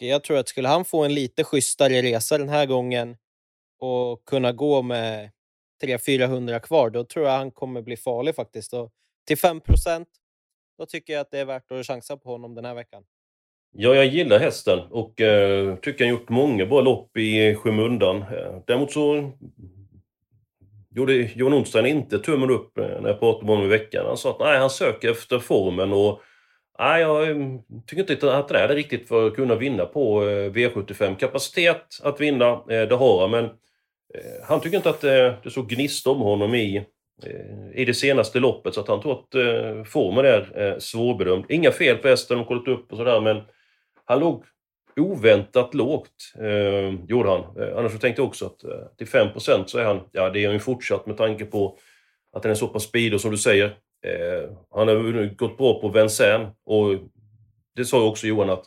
jag 0.07 0.23
tror 0.23 0.37
att 0.37 0.49
skulle 0.49 0.67
han 0.67 0.85
få 0.85 1.03
en 1.03 1.13
lite 1.13 1.43
schysstare 1.43 2.01
resa 2.01 2.37
den 2.37 2.49
här 2.49 2.65
gången 2.65 3.17
och 3.79 4.25
kunna 4.25 4.51
gå 4.51 4.81
med 4.81 5.31
300-400 5.83 6.59
kvar, 6.59 6.89
då 6.89 7.03
tror 7.03 7.25
jag 7.25 7.37
han 7.37 7.51
kommer 7.51 7.81
bli 7.81 7.97
farlig 7.97 8.35
faktiskt. 8.35 8.73
Och 8.73 8.91
till 9.27 9.37
5% 9.37 10.05
då 10.77 10.85
tycker 10.85 11.13
jag 11.13 11.21
att 11.21 11.31
det 11.31 11.39
är 11.39 11.45
värt 11.45 11.71
att 11.71 11.87
chansa 11.87 12.17
på 12.17 12.29
honom 12.29 12.55
den 12.55 12.65
här 12.65 12.73
veckan. 12.73 13.03
Ja, 13.73 13.95
jag 13.95 14.05
gillar 14.05 14.39
hästen 14.39 14.79
och 14.89 15.21
eh, 15.21 15.75
tycker 15.75 16.05
han 16.05 16.13
gjort 16.13 16.29
många 16.29 16.65
bra 16.65 16.81
lopp 16.81 17.17
i 17.17 17.55
skymundan. 17.55 18.17
Eh, 18.17 18.61
däremot 18.67 18.91
så 18.91 19.31
gjorde 20.95 21.13
Johan 21.13 21.51
Nordstrand 21.51 21.87
inte 21.87 22.19
tummen 22.19 22.49
upp 22.49 22.77
eh, 22.77 23.01
när 23.01 23.09
jag 23.09 23.19
pratade 23.19 23.45
med 23.45 23.55
honom 23.55 23.65
i 23.65 23.77
veckan. 23.77 24.05
Han 24.05 24.17
sa 24.17 24.29
att 24.29 24.39
nej, 24.39 24.59
han 24.59 24.69
söker 24.69 25.11
efter 25.11 25.39
formen 25.39 25.93
och 25.93 26.21
nej, 26.81 27.01
jag 27.01 27.27
tycker 27.87 28.11
inte 28.11 28.37
att 28.37 28.49
han 28.49 28.61
är 28.61 28.67
det 28.67 28.75
riktigt 28.75 29.07
för 29.07 29.27
att 29.27 29.35
kunna 29.35 29.55
vinna 29.55 29.85
på 29.85 30.23
eh, 30.23 30.51
V75. 30.51 31.15
Kapacitet 31.15 31.99
att 32.03 32.21
vinna, 32.21 32.49
eh, 32.51 32.87
det 32.87 32.95
har 32.95 33.21
han, 33.21 33.31
men 33.31 33.45
eh, 33.45 34.43
han 34.43 34.61
tycker 34.61 34.77
inte 34.77 34.89
att 34.89 35.01
det 35.01 35.51
såg 35.51 35.69
gnist 35.69 36.07
om 36.07 36.19
honom 36.19 36.55
i, 36.55 36.85
i 37.73 37.85
det 37.85 37.93
senaste 37.93 38.39
loppet, 38.39 38.73
så 38.73 38.81
att 38.81 38.87
han 38.87 39.01
tror 39.01 39.13
att 39.13 39.87
formen 39.87 40.25
är 40.25 40.79
svårbedömd. 40.79 41.45
Inga 41.49 41.71
fel 41.71 41.97
på 41.97 42.07
hästen, 42.07 42.37
de 42.37 42.43
har 42.43 42.47
kollat 42.47 42.67
upp 42.67 42.91
och 42.91 42.97
sådär, 42.97 43.21
men 43.21 43.41
han 44.05 44.19
låg 44.19 44.43
oväntat 44.95 45.73
lågt, 45.73 46.33
eh, 46.39 47.05
gjorde 47.07 47.29
han. 47.29 47.39
Eh, 47.39 47.77
annars 47.77 47.91
så 47.91 47.97
tänkte 47.97 48.21
jag 48.21 48.27
också 48.27 48.45
att 48.45 48.63
eh, 48.63 48.85
till 48.97 49.07
5 49.07 49.27
så 49.65 49.77
är 49.77 49.85
han, 49.85 50.01
ja 50.11 50.29
det 50.29 50.39
är 50.39 50.45
han 50.45 50.53
ju 50.53 50.59
fortsatt 50.59 51.05
med 51.05 51.17
tanke 51.17 51.45
på 51.45 51.77
att 52.33 52.43
den 52.43 52.51
är 52.51 52.55
så 52.55 52.67
pass 52.67 52.83
speedig 52.83 53.21
som 53.21 53.31
du 53.31 53.37
säger. 53.37 53.77
Eh, 54.05 54.49
han 54.75 54.87
har 54.87 55.35
gått 55.35 55.57
bra 55.57 55.81
på 55.81 55.89
Vincennes 55.89 56.49
och 56.65 56.89
det 57.75 57.85
sa 57.85 57.97
ju 57.97 58.03
också 58.03 58.27
Johan 58.27 58.49
att 58.49 58.65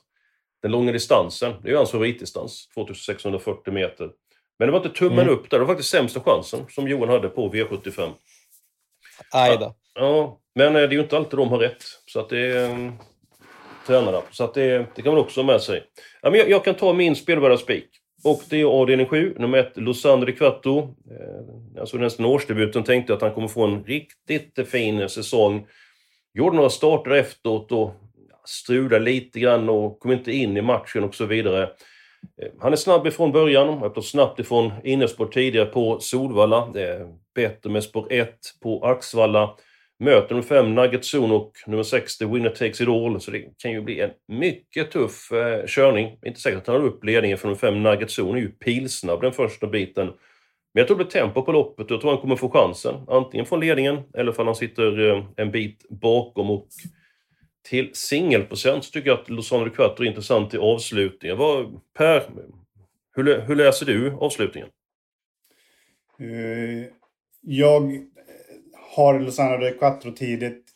den 0.63 0.71
långa 0.73 0.93
distansen, 0.93 1.55
det 1.63 1.69
är 1.69 1.71
ju 1.71 1.77
hans 1.77 1.91
favoritdistans, 1.91 2.69
2640 2.75 3.73
meter. 3.73 4.11
Men 4.59 4.69
det 4.69 4.73
var 4.73 4.87
inte 4.87 4.99
tummen 4.99 5.19
Mm. 5.19 5.35
upp 5.35 5.51
där, 5.51 5.59
det 5.59 5.65
var 5.65 5.73
faktiskt 5.75 5.91
sämsta 5.91 6.21
chansen 6.21 6.67
som 6.71 6.89
Johan 6.89 7.09
hade 7.09 7.29
på 7.29 7.53
V75. 7.53 8.11
Aj 9.33 9.57
då. 9.61 9.75
Ja, 9.95 10.41
men 10.55 10.67
eh, 10.67 10.73
det 10.73 10.87
är 10.87 10.91
ju 10.91 11.01
inte 11.01 11.17
alltid 11.17 11.39
de 11.39 11.49
har 11.49 11.59
rätt. 11.59 11.85
Så 12.07 12.21
att 12.21 12.29
det 12.29 12.39
är 12.39 12.71
um, 12.71 12.93
tränarna. 13.87 14.23
Så 14.31 14.45
att 14.45 14.55
det, 14.55 14.87
det 14.95 15.03
kan 15.03 15.13
man 15.15 15.23
också 15.23 15.41
ha 15.41 15.47
med 15.47 15.63
sig. 15.63 15.85
Ja, 16.23 16.31
men 16.31 16.39
jag, 16.41 16.51
jag 16.51 16.65
kan 16.65 16.75
ta 16.75 16.93
min 16.93 17.17
spelvärda 17.17 17.57
spik. 17.57 17.89
Och 18.25 18.43
det 18.51 18.61
är 18.61 18.65
avdelning 18.65 19.07
7, 19.07 19.35
nummer 19.39 19.59
1, 19.59 19.77
Losander 19.77 20.27
de 20.27 20.33
Quattro. 20.33 20.79
Eh, 21.11 21.55
jag 21.75 21.89
såg 21.89 22.01
nästan 22.01 22.27
årsdebuten, 22.27 22.85
tänkte 22.85 23.15
att 23.15 23.23
han 23.23 23.35
kommer 23.35 23.49
få 23.49 23.65
en 23.65 23.85
riktigt 23.85 24.69
fin 24.69 25.09
säsong. 25.09 25.67
Gjorde 26.35 26.57
några 26.57 26.71
starter 26.71 27.11
efteråt 27.11 27.73
och 27.73 27.95
strulade 28.45 29.05
lite 29.05 29.41
grann 29.41 29.69
och 29.69 30.01
kom 30.01 30.13
inte 30.13 30.33
in 30.33 30.57
i 30.57 30.63
matchen 30.63 31.05
och 31.05 31.15
så 31.15 31.25
vidare. 31.25 31.63
Eh, 31.63 32.49
han 32.61 32.73
är 32.73 32.77
snabb 32.77 33.07
ifrån 33.07 33.33
början, 33.33 33.83
öppnar 33.85 34.03
snabbt 34.03 34.41
ifrån 34.41 34.73
innerspår 34.85 35.27
tidigare 35.27 35.67
på 35.67 36.01
Solvalla. 36.01 36.71
Det 36.73 36.83
är 36.83 37.07
bättre 37.35 37.71
med 37.71 37.85
spår 37.85 38.13
1 38.13 38.37
på 38.63 38.85
Axvalla. 38.85 39.57
Möter 40.05 40.29
nummer 40.29 40.43
5 40.43 40.75
Nugget 40.75 41.15
Zone 41.15 41.35
och 41.35 41.53
nummer 41.67 41.83
60 41.83 42.27
Winner 42.27 42.51
Takes 42.51 42.81
It 42.81 42.89
All. 42.89 43.21
Så 43.21 43.31
det 43.31 43.59
kan 43.59 43.71
ju 43.71 43.81
bli 43.81 44.01
en 44.01 44.11
mycket 44.29 44.91
tuff 44.91 45.33
eh, 45.33 45.67
körning. 45.67 46.19
Inte 46.27 46.41
säkert 46.41 46.59
att 46.59 46.67
han 46.67 46.77
har 46.77 46.85
upp 46.85 47.05
ledningen 47.05 47.39
för 47.39 47.49
nummer 47.49 47.59
5 47.59 47.83
Nugget 47.83 48.19
Zone. 48.19 48.39
är 48.39 48.43
ju 48.43 48.49
pilsnabb 48.49 49.21
den 49.21 49.33
första 49.33 49.67
biten. 49.67 50.07
Men 50.07 50.81
jag 50.81 50.87
tror 50.87 50.99
det 50.99 51.05
blir 51.05 51.13
tempo 51.13 51.43
på 51.43 51.53
loppet 51.53 51.87
och 51.87 51.91
jag 51.91 52.01
tror 52.01 52.11
han 52.11 52.21
kommer 52.21 52.37
få 52.37 52.51
chansen. 52.51 52.95
Antingen 53.09 53.47
från 53.47 53.61
ledningen 53.61 54.03
eller 54.15 54.33
för 54.33 54.45
han 54.45 54.55
sitter 54.55 55.11
eh, 55.11 55.25
en 55.37 55.51
bit 55.51 55.87
bakom. 55.89 56.51
Och 56.51 56.69
till 57.69 57.91
singelprocent 57.93 58.85
så 58.85 58.91
tycker 58.91 59.09
jag 59.11 59.21
att 59.21 59.31
Lozano 59.31 59.65
de 59.65 59.71
Quattro 59.71 60.05
är 60.05 60.09
intressant 60.09 60.55
i 60.55 60.59
avslutningen. 60.59 61.39
Vad, 61.39 61.81
per, 61.99 62.23
hur, 63.17 63.41
hur 63.41 63.57
läser 63.57 63.87
du 63.87 64.13
avslutningen? 64.13 64.69
Eh, 66.19 66.87
jag 67.41 68.05
har 68.97 69.21
Lozano 69.21 69.57
de 69.57 69.71
Quattro 69.71 70.13
tidigt. 70.13 70.71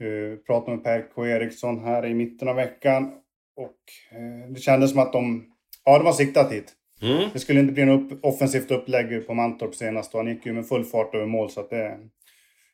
Uh, 0.00 0.36
pratade 0.36 0.76
med 0.76 0.84
Per 0.84 1.08
K 1.14 1.26
Eriksson 1.26 1.84
här 1.84 2.06
i 2.06 2.14
mitten 2.14 2.48
av 2.48 2.56
veckan. 2.56 3.12
Och 3.56 3.78
uh, 4.18 4.52
det 4.52 4.60
kändes 4.60 4.90
som 4.90 5.00
att 5.00 5.12
de, 5.12 5.52
ja 5.84 5.98
de 5.98 6.06
har 6.06 6.12
siktat 6.12 6.52
hit. 6.52 6.72
Mm. 7.02 7.28
Det 7.32 7.38
skulle 7.38 7.60
inte 7.60 7.72
bli 7.72 7.84
något 7.84 8.18
offensivt 8.22 8.70
upplägg 8.70 9.26
på 9.26 9.34
Mantorp 9.34 9.74
senast 9.74 10.14
och 10.14 10.20
han 10.20 10.28
gick 10.28 10.46
ju 10.46 10.52
med 10.52 10.68
full 10.68 10.84
fart 10.84 11.14
över 11.14 11.26
mål 11.26 11.50
så 11.50 11.60
att 11.60 11.70
det, 11.70 11.98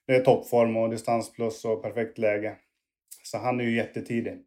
det 0.07 0.17
är 0.17 0.21
toppform 0.21 0.77
och 0.77 0.91
distans 0.91 1.33
plus 1.33 1.65
och 1.65 1.83
perfekt 1.83 2.19
läge. 2.19 2.57
Så 3.23 3.39
han 3.39 3.61
är 3.61 3.65
ju 3.65 3.77
jättetidig. 3.77 4.39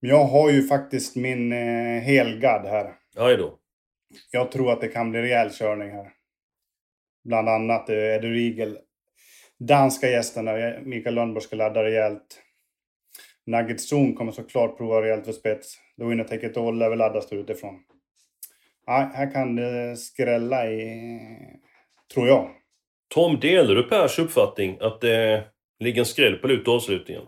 Men 0.00 0.10
jag 0.10 0.24
har 0.24 0.50
ju 0.50 0.62
faktiskt 0.62 1.16
min 1.16 1.52
eh, 1.52 2.02
helgard 2.02 2.66
här. 2.66 2.94
Aj 3.16 3.36
då. 3.36 3.58
Jag 4.30 4.52
tror 4.52 4.72
att 4.72 4.80
det 4.80 4.88
kan 4.88 5.10
bli 5.10 5.22
rejäl 5.22 5.50
körning 5.50 5.90
här. 5.90 6.12
Bland 7.24 7.48
annat 7.48 7.88
eh, 7.88 7.94
det 7.94 8.18
Riegel. 8.18 8.78
Danska 9.60 10.10
gästerna, 10.10 10.80
Mikael 10.84 11.14
Lundborg 11.14 11.44
ska 11.44 11.56
ladda 11.56 11.84
rejält. 11.84 12.42
Nugget 13.46 13.92
Zone 13.92 14.12
kommer 14.12 14.32
såklart 14.32 14.76
prova 14.76 15.02
rejält 15.02 15.24
för 15.24 15.32
spets. 15.32 15.78
The 15.98 16.04
Winner 16.04 16.24
Take 16.24 16.46
It 16.46 16.56
All 16.56 16.78
lär 16.78 16.88
väl 16.88 16.98
laddas 16.98 17.32
utifrån. 17.32 17.74
Ja, 18.86 19.10
här 19.14 19.32
kan 19.32 19.56
det 19.56 19.96
skrälla 19.96 20.70
i, 20.70 21.00
tror 22.14 22.28
jag. 22.28 22.50
Tom, 23.14 23.40
delar 23.40 23.74
du 23.74 23.82
Pers 23.82 24.18
uppfattning 24.18 24.78
att 24.80 25.00
det 25.00 25.44
ligger 25.78 26.00
en 26.00 26.06
skräll 26.06 26.36
på 26.36 26.46
lut 26.46 26.68
avslutningen? 26.68 27.22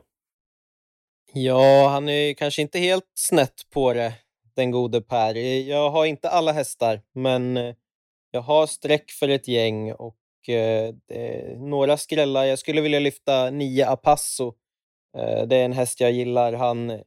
Ja, 1.33 1.89
han 1.89 2.09
är 2.09 2.35
kanske 2.35 2.63
inte 2.63 2.79
helt 2.79 3.11
snett 3.15 3.71
på 3.71 3.93
det, 3.93 4.13
den 4.57 4.71
gode 4.71 5.01
Per. 5.01 5.35
Jag 5.69 5.91
har 5.91 6.07
inte 6.07 6.29
alla 6.29 6.53
hästar, 6.53 7.01
men 7.15 7.57
jag 8.31 8.41
har 8.41 8.67
streck 8.67 9.11
för 9.11 9.29
ett 9.29 9.49
gäng 9.49 9.93
och 9.93 10.17
eh, 10.49 10.95
några 11.59 11.97
skrällar. 11.97 12.45
Jag 12.45 12.59
skulle 12.59 12.81
vilja 12.81 13.01
lyfta 13.01 13.51
nio 13.51 13.89
Apasso. 13.89 14.55
Eh, 15.19 15.47
det 15.47 15.57
är 15.57 15.65
en 15.65 15.73
häst 15.73 16.01
jag 16.01 16.13
gillar. 16.13 16.53
Han 16.53 17.01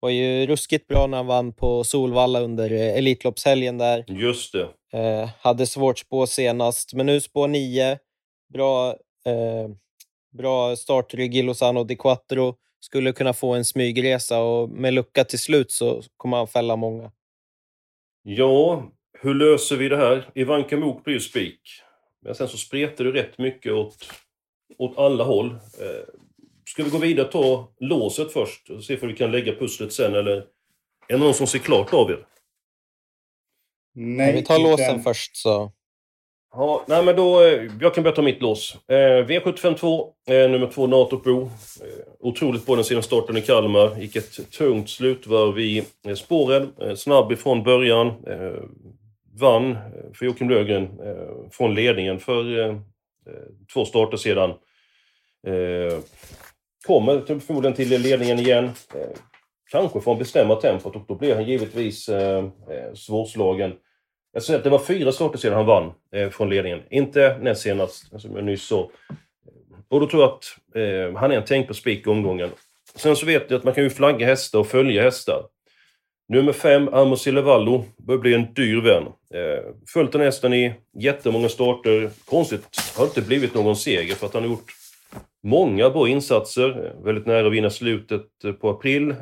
var 0.00 0.10
ju 0.10 0.46
ruskigt 0.46 0.86
bra 0.88 1.06
när 1.06 1.16
han 1.16 1.26
vann 1.26 1.52
på 1.52 1.84
Solvalla 1.84 2.40
under 2.40 2.72
eh, 2.72 2.96
Elitloppshelgen 2.96 3.78
där. 3.78 4.04
Just 4.08 4.52
det. 4.52 4.68
Eh, 4.92 5.30
hade 5.40 5.66
svårt 5.66 5.98
spå 5.98 6.26
senast, 6.26 6.94
men 6.94 7.06
nu 7.06 7.20
spår 7.20 7.48
nio. 7.48 7.98
Bra, 8.52 8.88
eh, 9.26 9.68
bra 10.38 10.76
startrygg 10.76 11.36
i 11.36 11.42
Lozano 11.42 11.84
di 11.84 11.96
Quattro 11.96 12.54
skulle 12.80 13.12
kunna 13.12 13.32
få 13.32 13.54
en 13.54 13.64
smygresa 13.64 14.42
och 14.42 14.68
med 14.68 14.94
lucka 14.94 15.24
till 15.24 15.38
slut 15.38 15.70
så 15.70 16.02
kommer 16.16 16.36
han 16.36 16.46
fälla 16.46 16.76
många. 16.76 17.12
Ja, 18.22 18.90
hur 19.20 19.34
löser 19.34 19.76
vi 19.76 19.88
det 19.88 19.96
här? 19.96 20.30
Ivanka 20.34 20.76
Mok 20.76 21.04
blir 21.04 21.14
ju 21.14 21.20
spik. 21.20 21.60
Men 22.22 22.34
sen 22.34 22.48
så 22.48 22.56
spretar 22.56 23.04
det 23.04 23.12
rätt 23.12 23.38
mycket 23.38 23.72
åt, 23.72 23.96
åt 24.78 24.98
alla 24.98 25.24
håll. 25.24 25.50
Eh, 25.50 26.04
ska 26.64 26.84
vi 26.84 26.90
gå 26.90 26.98
vidare 26.98 27.26
och 27.26 27.32
ta 27.32 27.68
låset 27.80 28.32
först 28.32 28.70
och 28.70 28.84
se 28.84 29.00
om 29.00 29.08
vi 29.08 29.16
kan 29.16 29.30
lägga 29.32 29.54
pusslet 29.54 29.92
sen 29.92 30.14
eller 30.14 30.36
är 31.08 31.18
det 31.18 31.18
någon 31.18 31.34
som 31.34 31.46
ser 31.46 31.58
klart 31.58 31.94
av 31.94 32.10
er? 32.10 32.26
Nej, 33.94 34.32
vi 34.32 34.42
tar 34.42 34.58
låsen 34.58 35.02
först 35.02 35.36
så. 35.36 35.72
Ja, 36.54 36.84
nej 36.88 37.04
men 37.04 37.16
då, 37.16 37.42
eh, 37.42 37.70
jag 37.80 37.94
kan 37.94 38.04
börja 38.04 38.16
ta 38.16 38.22
mitt 38.22 38.42
lås. 38.42 38.76
Eh, 38.88 39.26
V752, 39.26 40.08
eh, 40.26 40.50
nummer 40.50 40.70
två 40.74 40.86
Natobro. 40.86 41.42
Eh, 41.42 42.04
otroligt 42.20 42.66
bra 42.66 42.74
den 42.76 42.84
senaste 42.84 43.06
starten 43.06 43.36
i 43.36 43.42
Kalmar. 43.42 43.96
Gick 43.98 44.16
ett 44.16 44.50
tungt 44.50 44.90
slutvarv 44.90 45.60
i 45.60 45.84
eh, 46.06 46.14
spåren. 46.14 46.72
Eh, 46.80 46.94
snabb 46.94 47.32
ifrån 47.32 47.62
början. 47.62 48.08
Vann 49.34 49.72
eh, 49.72 49.78
för 50.14 50.26
Joakim 50.26 50.50
Löfgren 50.50 51.00
eh, 51.00 51.50
från 51.50 51.74
ledningen 51.74 52.18
för 52.18 52.58
eh, 52.58 52.68
eh 52.68 53.32
två 53.74 53.84
starter 53.84 54.16
sedan. 54.16 54.50
Eh, 55.46 55.98
kommer 56.86 57.40
förmodligen 57.40 57.76
till 57.76 58.02
ledningen 58.02 58.38
igen. 58.38 58.64
Eh, 58.64 59.18
kanske 59.70 60.00
får 60.00 60.10
han 60.12 60.18
bestämma 60.18 60.54
tempot 60.54 60.96
och 60.96 61.04
då 61.08 61.14
blir 61.14 61.34
han 61.34 61.44
givetvis 61.44 62.08
eh, 62.08 62.44
svårslagen. 62.94 63.72
Jag 64.32 64.42
säger 64.42 64.58
att 64.58 64.64
det 64.64 64.70
var 64.70 64.78
fyra 64.78 65.12
starter 65.12 65.38
sedan 65.38 65.52
han 65.52 65.66
vann 65.66 65.92
eh, 66.14 66.30
från 66.30 66.50
ledningen. 66.50 66.82
Inte 66.90 67.38
näst 67.38 67.62
senast, 67.62 68.12
alltså, 68.12 68.28
som 68.28 68.36
jag 68.36 68.44
nyss 68.44 68.66
sa. 68.66 68.90
Och 69.88 70.00
då 70.00 70.06
tror 70.06 70.22
jag 70.22 70.30
att 70.30 70.44
eh, 70.76 71.20
han 71.20 71.32
är 71.32 71.36
en 71.36 71.44
tänk 71.46 71.68
på 71.68 71.74
spik 71.74 72.06
i 72.06 72.10
omgången. 72.10 72.50
Sen 72.94 73.16
så 73.16 73.26
vet 73.26 73.50
jag 73.50 73.58
att 73.58 73.64
man 73.64 73.74
kan 73.74 73.84
ju 73.84 73.90
flagga 73.90 74.26
hästar 74.26 74.58
och 74.58 74.66
följa 74.66 75.02
hästar. 75.02 75.44
Nummer 76.28 76.52
fem, 76.52 76.88
Amos 76.88 77.22
Silevallo, 77.22 77.84
börjar 77.96 78.20
bli 78.20 78.34
en 78.34 78.54
dyr 78.54 78.80
vän. 78.80 79.02
Eh, 79.34 79.64
följt 79.92 80.12
den 80.12 80.20
hästen 80.20 80.54
i 80.54 80.74
jättemånga 80.98 81.48
starter. 81.48 82.10
Konstigt 82.24 82.66
har 82.96 83.04
det 83.04 83.08
inte 83.08 83.22
blivit 83.22 83.54
någon 83.54 83.76
seger 83.76 84.14
för 84.14 84.26
att 84.26 84.34
han 84.34 84.42
har 84.42 84.50
gjort 84.50 84.72
många 85.42 85.90
bra 85.90 86.08
insatser. 86.08 86.86
Eh, 86.86 87.04
väldigt 87.04 87.26
nära 87.26 87.46
att 87.46 87.52
vinna 87.52 87.70
slutet 87.70 88.44
eh, 88.44 88.52
på 88.52 88.70
april. 88.70 89.10
Eh, 89.10 89.16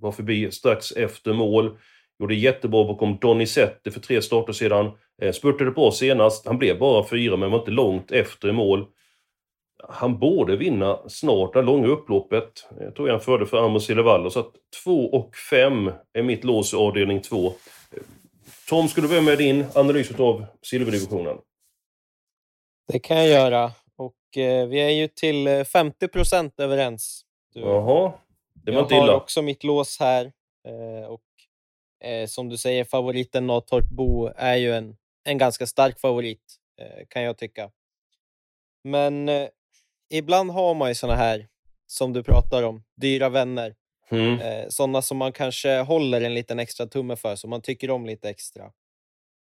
var 0.00 0.12
förbi 0.12 0.50
strax 0.50 0.92
efter 0.92 1.32
mål. 1.32 1.78
Gjorde 2.20 2.34
jättebra 2.34 2.84
bakom 2.84 3.18
Donizetti 3.20 3.90
för 3.90 4.00
tre 4.00 4.22
starter 4.22 4.52
sedan. 4.52 4.90
Eh, 5.22 5.32
spurtade 5.32 5.70
bra 5.70 5.90
senast. 5.92 6.46
Han 6.46 6.58
blev 6.58 6.78
bara 6.78 7.08
fyra, 7.08 7.36
men 7.36 7.50
var 7.50 7.58
inte 7.58 7.70
långt 7.70 8.12
efter 8.12 8.48
i 8.48 8.52
mål. 8.52 8.86
Han 9.88 10.18
borde 10.18 10.56
vinna 10.56 10.98
snart 11.08 11.52
det 11.52 11.62
långa 11.62 11.88
upploppet. 11.88 12.68
Jag 12.80 12.94
tror 12.94 13.08
jag 13.08 13.14
han 13.14 13.24
förde 13.24 13.46
för 13.46 13.64
Amos 13.64 13.86
Silevallo. 13.86 14.30
Så 14.30 14.40
att 14.40 14.52
2 14.84 15.10
och 15.10 15.36
5 15.36 15.92
är 16.12 16.22
mitt 16.22 16.44
lås 16.44 16.72
i 16.72 16.76
avdelning 16.76 17.20
2. 17.20 17.52
Tom, 18.68 18.88
ska 18.88 19.00
du 19.00 19.08
börja 19.08 19.22
med 19.22 19.38
din 19.38 19.64
analys 19.74 20.20
av 20.20 20.46
silverdivisionen? 20.62 21.36
Det 22.92 22.98
kan 22.98 23.16
jag 23.16 23.28
göra. 23.28 23.72
Och 23.96 24.38
eh, 24.38 24.66
vi 24.66 24.80
är 24.80 24.90
ju 24.90 25.08
till 25.08 25.64
50 25.64 26.04
eh, 26.04 26.08
procent 26.08 26.60
överens. 26.60 27.24
Du, 27.54 27.60
Jaha, 27.60 28.12
det 28.54 28.72
var 28.72 28.82
inte 28.82 28.94
illa. 28.94 29.04
Jag 29.04 29.12
har 29.12 29.20
också 29.20 29.42
mitt 29.42 29.64
lås 29.64 30.00
här. 30.00 30.32
Eh, 30.68 31.08
och 31.08 31.20
Eh, 32.04 32.26
som 32.26 32.48
du 32.48 32.56
säger, 32.56 32.84
favoriten 32.84 33.46
Natorp 33.46 33.88
Bo 33.90 34.26
är 34.36 34.56
ju 34.56 34.74
en, 34.74 34.96
en 35.24 35.38
ganska 35.38 35.66
stark 35.66 36.00
favorit, 36.00 36.56
eh, 36.80 37.06
kan 37.08 37.22
jag 37.22 37.38
tycka. 37.38 37.70
Men 38.84 39.28
eh, 39.28 39.48
ibland 40.18 40.50
har 40.50 40.74
man 40.74 40.88
ju 40.88 40.94
såna 40.94 41.16
här, 41.16 41.48
som 41.86 42.12
du 42.12 42.22
pratar 42.22 42.62
om, 42.62 42.84
dyra 42.96 43.28
vänner. 43.28 43.74
Mm. 44.10 44.40
Eh, 44.40 44.68
sådana 44.68 45.02
som 45.02 45.16
man 45.16 45.32
kanske 45.32 45.78
håller 45.78 46.20
en 46.20 46.34
liten 46.34 46.58
extra 46.58 46.86
tumme 46.86 47.16
för, 47.16 47.36
som 47.36 47.50
man 47.50 47.62
tycker 47.62 47.90
om 47.90 48.06
lite 48.06 48.30
extra. 48.30 48.72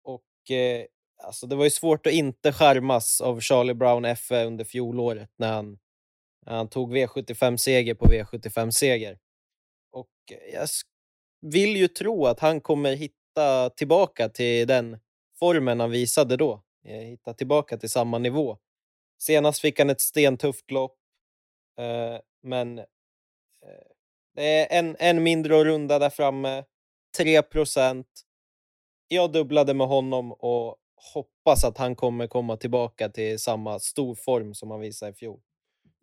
Och 0.04 0.50
eh, 0.50 0.84
alltså 1.24 1.46
Det 1.46 1.56
var 1.56 1.64
ju 1.64 1.70
svårt 1.70 2.06
att 2.06 2.12
inte 2.12 2.52
skärmas 2.52 3.20
av 3.20 3.40
Charlie 3.40 3.74
Brown 3.74 4.16
FE 4.16 4.44
under 4.44 4.64
fjolåret 4.64 5.30
när 5.36 5.52
han, 5.52 5.78
när 6.46 6.56
han 6.56 6.68
tog 6.68 6.96
V75-seger 6.96 7.94
på 7.94 8.06
V75-seger. 8.06 9.18
Och 9.92 10.10
jag 10.52 10.68
vill 11.40 11.76
ju 11.76 11.88
tro 11.88 12.26
att 12.26 12.40
han 12.40 12.60
kommer 12.60 12.96
hitta 12.96 13.70
tillbaka 13.70 14.28
till 14.28 14.66
den 14.66 14.98
formen 15.38 15.80
han 15.80 15.90
visade 15.90 16.36
då. 16.36 16.62
Eh, 16.84 17.00
hitta 17.00 17.34
tillbaka 17.34 17.76
till 17.76 17.90
samma 17.90 18.18
nivå. 18.18 18.58
Senast 19.18 19.60
fick 19.60 19.78
han 19.78 19.90
ett 19.90 20.00
stentufft 20.00 20.70
lopp, 20.70 20.96
eh, 21.78 22.20
men 22.42 22.78
eh, 22.78 22.84
det 24.34 24.42
är 24.42 24.78
en, 24.78 24.96
en 24.98 25.22
mindre 25.22 25.56
och 25.56 25.64
runda 25.64 25.98
där 25.98 26.10
framme. 26.10 26.64
3 27.18 27.42
procent. 27.42 28.06
Jag 29.08 29.32
dubblade 29.32 29.74
med 29.74 29.86
honom 29.86 30.32
och 30.32 30.76
hoppas 31.14 31.64
att 31.64 31.78
han 31.78 31.96
kommer 31.96 32.26
komma 32.26 32.56
tillbaka 32.56 33.08
till 33.08 33.38
samma 33.38 33.78
storform 33.78 34.54
som 34.54 34.70
han 34.70 34.80
visade 34.80 35.12
i 35.12 35.14
fjol. 35.14 35.40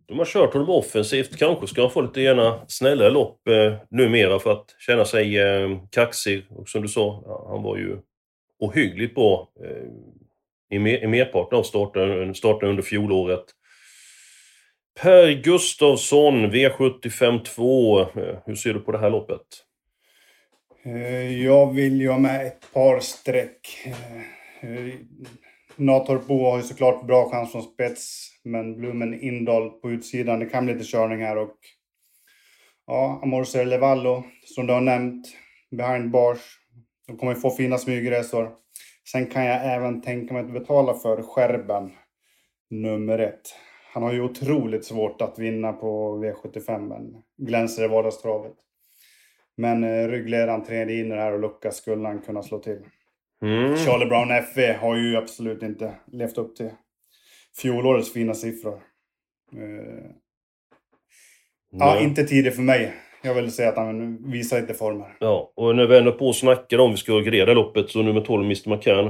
De 0.08 0.18
har 0.18 0.26
kört 0.26 0.54
honom 0.54 0.70
offensivt. 0.70 1.38
Kanske 1.38 1.68
ska 1.68 1.82
han 1.82 1.92
få 1.92 2.02
lite 2.02 2.22
gärna 2.22 2.66
snällare 2.68 3.10
lopp 3.10 3.48
eh, 3.48 3.76
numera 3.90 4.40
för 4.40 4.52
att 4.52 4.76
känna 4.80 5.06
sig 5.06 5.40
eh, 5.40 5.70
kaxig. 5.92 6.46
Och 6.50 6.70
som 6.70 6.82
du 6.82 6.88
sa, 6.88 7.24
ja, 7.26 7.48
han 7.50 7.64
var 7.64 7.78
ju 7.78 7.98
ohyggligt 8.60 9.16
bra 9.16 9.50
eh, 9.64 9.90
i, 10.70 10.80
mer, 10.80 11.04
i 11.04 11.08
merparten 11.08 11.60
av 11.60 11.64
starten, 11.64 12.36
starten 12.36 12.70
under 12.70 12.84
fjolåret. 12.84 13.46
Per 15.02 15.44
Gustavsson, 15.44 16.52
V75 16.52 17.44
2. 17.44 18.06
Hur 18.46 18.56
ser 18.56 18.74
du 18.74 18.80
på 18.80 18.92
det 18.92 18.98
här 18.98 19.10
loppet? 19.10 19.42
Eh, 20.86 21.44
jag 21.44 21.74
vill 21.74 22.02
ju 22.02 22.10
ha 22.10 22.18
med 22.18 22.48
ett 22.48 22.74
par 22.74 23.00
streck. 23.00 23.86
Eh, 23.86 24.70
eh 24.70 24.94
Natorp 25.76 26.28
Bo 26.28 26.44
har 26.44 26.58
ju 26.58 26.64
såklart 26.64 27.08
bra 27.08 27.30
chans 27.30 27.52
från 27.52 27.64
spets, 27.64 28.30
men 28.44 28.78
Blumen 28.78 29.22
Indal 29.22 29.70
på 29.70 29.92
utsidan, 29.92 30.40
det 30.40 30.46
kan 30.46 30.66
bli 30.66 30.74
lite 30.74 30.86
körning 30.86 31.22
här 31.22 31.38
och 31.38 31.58
ja, 32.88 33.20
Amorser 33.24 33.66
Levallo, 33.66 34.24
som 34.46 34.68
du 34.68 34.74
har 34.74 34.82
nämnt, 34.82 35.28
behind 35.72 36.12
bars. 36.12 36.40
De 37.08 37.18
kommer 37.18 37.34
ju 37.34 37.40
få 37.40 37.52
fina 37.52 37.78
smygresor. 37.78 38.52
Sen 39.12 39.26
kan 39.26 39.46
jag 39.46 39.76
även 39.76 40.02
tänka 40.02 40.34
mig 40.34 40.44
att 40.44 40.54
betala 40.54 40.94
för 40.94 41.22
Skärben, 41.22 41.92
nummer 42.70 43.20
ett. 43.20 43.56
Han 43.94 44.04
har 44.04 44.14
ju 44.14 44.22
otroligt 44.22 44.86
svårt 44.86 45.22
att 45.22 45.40
vinna 45.40 45.74
på 45.74 46.18
V75, 46.24 46.80
men 46.80 47.24
glänser 47.38 47.84
i 47.84 47.88
vardagstravet. 47.88 48.54
Men 49.58 49.84
eh, 49.84 50.08
ryggledaren 50.08 50.64
trädde 50.64 50.94
in 50.94 51.06
i 51.06 51.16
det 51.16 51.22
här 51.22 51.34
och 51.34 51.40
lucka 51.40 51.72
skulle 51.72 52.08
han 52.08 52.22
kunna 52.22 52.44
slå 52.44 52.60
till. 52.60 52.80
Mm. 53.42 53.78
Charlie 53.78 54.06
Brown 54.06 54.32
FV 54.32 54.74
har 54.74 54.96
ju 54.96 55.18
absolut 55.18 55.64
inte 55.64 55.94
levt 56.12 56.38
upp 56.38 56.56
till 56.56 56.70
fjolårets 57.62 58.14
fina 58.14 58.34
siffror. 58.34 58.82
Uh, 59.56 60.12
ja, 61.72 62.00
inte 62.00 62.24
tidigt 62.24 62.56
för 62.56 62.62
mig. 62.62 62.94
Jag 63.26 63.34
vill 63.34 63.52
säga 63.52 63.70
att 63.70 63.78
han 63.78 64.32
visar 64.32 64.62
lite 64.62 64.74
former. 64.74 65.16
Ja, 65.20 65.52
och 65.56 65.76
när 65.76 65.88
vi 65.88 65.98
ändå 65.98 66.12
på 66.12 66.28
och 66.28 66.36
snackar 66.36 66.78
om 66.78 66.92
vi 66.92 66.98
ska 66.98 67.20
gradera 67.20 67.54
loppet 67.54 67.90
så 67.90 68.02
nummer 68.02 68.22
12, 68.22 68.44
Mr 68.46 68.70
McCann. 68.70 69.08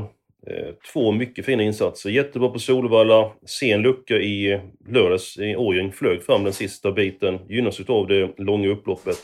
Eh, 0.47 0.73
två 0.93 1.11
mycket 1.11 1.45
fina 1.45 1.63
insatser. 1.63 2.09
Jättebra 2.09 2.49
på 2.49 2.59
Solvalla. 2.59 3.31
Sen 3.45 3.81
lucka 3.81 4.15
i 4.15 4.61
lördags 4.87 5.37
i 5.37 5.55
Årjäng. 5.55 5.91
Flög 5.91 6.23
fram 6.23 6.43
den 6.43 6.53
sista 6.53 6.91
biten. 6.91 7.39
Gynnas 7.49 7.79
av 7.79 8.07
det 8.07 8.33
långa 8.37 8.67
upploppet. 8.67 9.17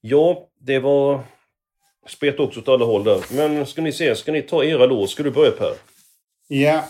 Ja, 0.00 0.48
det 0.60 0.78
var 0.78 1.20
spet 2.06 2.40
också 2.40 2.60
åt 2.60 2.68
alla 2.68 2.84
håll 2.84 3.04
där. 3.04 3.20
Men 3.36 3.66
ska 3.66 3.82
ni 3.82 3.92
se, 3.92 4.14
ska 4.14 4.32
ni 4.32 4.42
ta 4.42 4.64
era 4.64 4.86
lås? 4.86 5.10
Ska 5.10 5.22
du 5.22 5.30
börja 5.30 5.50
Per? 5.50 5.72
Ja. 6.48 6.84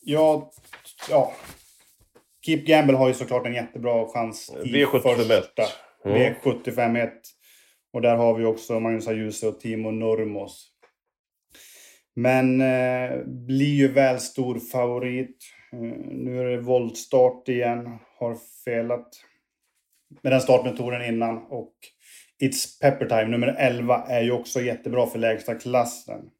Ja. 0.00 0.50
Ja. 1.10 1.32
Keep 2.46 2.58
Gamble 2.58 2.96
har 2.96 3.08
ju 3.08 3.14
såklart 3.14 3.46
en 3.46 3.54
jättebra 3.54 4.08
chans 4.08 4.52
i 4.64 4.68
V75 4.68 5.14
första. 5.14 5.87
Mm. 6.04 6.34
V75 6.34 7.10
Och 7.92 8.02
där 8.02 8.16
har 8.16 8.38
vi 8.38 8.44
också 8.44 8.80
Magnus 8.80 9.08
Ajuse 9.08 9.48
och 9.48 9.60
Timo 9.60 9.90
Normos. 9.90 10.72
Men 12.14 12.60
eh, 12.60 13.24
blir 13.26 13.74
ju 13.74 13.88
väl 13.88 14.20
stor 14.20 14.58
favorit. 14.58 15.44
Eh, 15.72 15.78
nu 16.10 16.40
är 16.40 16.44
det 16.44 16.60
voltstart 16.60 17.48
igen. 17.48 17.98
Har 18.18 18.36
felat 18.64 19.08
med 20.22 20.32
den 20.32 20.40
startmetoden 20.40 21.04
innan. 21.04 21.38
Och 21.38 21.74
It's 22.42 22.80
Pepper 22.80 23.06
Time 23.06 23.24
nummer 23.24 23.54
11 23.58 24.04
är 24.08 24.22
ju 24.22 24.32
också 24.32 24.60
jättebra 24.60 25.06
för 25.06 25.18
lägsta 25.18 25.54
klassen. 25.54 26.30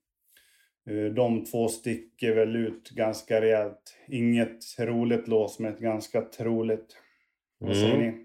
Eh, 0.90 1.12
de 1.14 1.44
två 1.44 1.68
sticker 1.68 2.34
väl 2.34 2.56
ut 2.56 2.90
ganska 2.90 3.40
rejält. 3.40 3.96
Inget 4.08 4.78
roligt 4.78 5.28
lås, 5.28 5.58
men 5.58 5.72
ett 5.72 5.80
ganska 5.80 6.20
troligt. 6.20 6.96
Vad 7.58 7.76
säger 7.76 7.94
mm. 7.94 8.06
ni? 8.06 8.24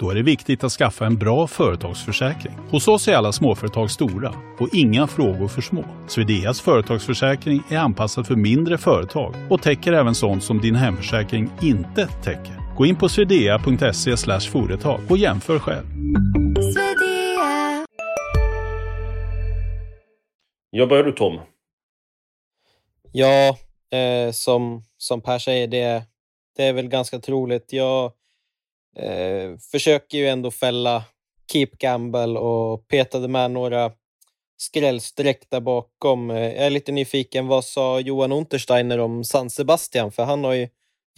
Då 0.00 0.10
är 0.10 0.14
det 0.14 0.22
viktigt 0.22 0.64
att 0.64 0.72
skaffa 0.72 1.06
en 1.06 1.16
bra 1.16 1.46
företagsförsäkring. 1.46 2.54
Hos 2.70 2.88
oss 2.88 3.08
är 3.08 3.14
alla 3.14 3.32
småföretag 3.32 3.90
stora 3.90 4.34
och 4.58 4.68
inga 4.72 5.06
frågor 5.06 5.48
för 5.48 5.62
små. 5.62 5.84
Swedeas 6.08 6.60
företagsförsäkring 6.60 7.62
är 7.70 7.78
anpassad 7.78 8.26
för 8.26 8.36
mindre 8.36 8.78
företag 8.78 9.34
och 9.50 9.62
täcker 9.62 9.92
även 9.92 10.14
sånt 10.14 10.44
som 10.44 10.60
din 10.60 10.74
hemförsäkring 10.74 11.50
inte 11.62 12.06
täcker. 12.06 12.76
Gå 12.76 12.86
in 12.86 12.96
på 12.96 13.08
swedea.se 13.08 14.16
företag 14.40 15.00
och 15.08 15.18
jämför 15.18 15.58
själv. 15.58 15.86
Jag 20.70 20.88
börjar 20.88 21.04
du 21.04 21.12
Tom. 21.12 21.40
Ja, 23.12 23.56
eh, 23.98 24.32
som, 24.32 24.82
som 24.96 25.20
Per 25.20 25.38
säger, 25.38 25.68
det, 25.68 26.02
det 26.56 26.64
är 26.64 26.72
väl 26.72 26.88
ganska 26.88 27.18
troligt. 27.18 27.72
Jag 27.72 28.12
eh, 28.96 29.58
försöker 29.72 30.18
ju 30.18 30.28
ändå 30.28 30.50
fälla 30.50 31.04
Keep 31.52 31.70
Gamble 31.78 32.38
och 32.38 32.88
petade 32.88 33.28
med 33.28 33.50
några 33.50 33.92
skrällstreck 34.56 35.50
där 35.50 35.60
bakom. 35.60 36.30
Eh, 36.30 36.36
jag 36.38 36.66
är 36.66 36.70
lite 36.70 36.92
nyfiken, 36.92 37.46
vad 37.46 37.64
sa 37.64 38.00
Johan 38.00 38.32
Untersteiner 38.32 38.98
om 38.98 39.24
San 39.24 39.50
Sebastian? 39.50 40.12
För 40.12 40.24
han 40.24 40.44
har 40.44 40.52
ju 40.52 40.68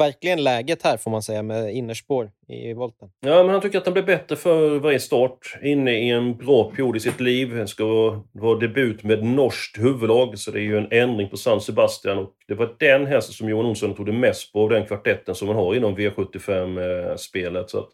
verkligen 0.00 0.44
läget 0.44 0.82
här 0.82 0.96
får 0.96 1.10
man 1.10 1.22
säga 1.22 1.42
med 1.42 1.74
innerspår 1.74 2.30
i 2.48 2.72
volten. 2.72 3.10
Ja, 3.20 3.42
men 3.42 3.48
han 3.48 3.60
tycker 3.60 3.78
att 3.78 3.84
han 3.84 3.92
blir 3.92 4.02
bättre 4.02 4.36
för 4.36 4.78
varje 4.78 5.00
start. 5.00 5.58
Inne 5.62 5.92
i 5.92 6.10
en 6.10 6.36
bra 6.36 6.70
period 6.70 6.96
i 6.96 7.00
sitt 7.00 7.20
liv. 7.20 7.54
Det 7.54 7.66
ska 7.66 7.84
vara 8.32 8.58
debut 8.58 9.02
med 9.02 9.24
norskt 9.24 9.78
huvudlag, 9.78 10.38
så 10.38 10.50
det 10.50 10.58
är 10.58 10.62
ju 10.62 10.78
en 10.78 10.92
ändring 10.92 11.28
på 11.28 11.36
San 11.36 11.60
Sebastian. 11.60 12.18
Och 12.18 12.34
det 12.48 12.54
var 12.54 12.76
den 12.78 13.06
hästen 13.06 13.34
som 13.34 13.48
Johan 13.48 13.66
Olsson 13.66 13.94
tog 13.94 14.06
det 14.06 14.12
mest 14.12 14.52
på 14.52 14.62
av 14.62 14.68
den 14.68 14.86
kvartetten 14.86 15.34
som 15.34 15.48
man 15.48 15.56
har 15.56 15.74
inom 15.74 15.96
V75-spelet. 15.96 17.70
Så 17.70 17.78
att, 17.78 17.88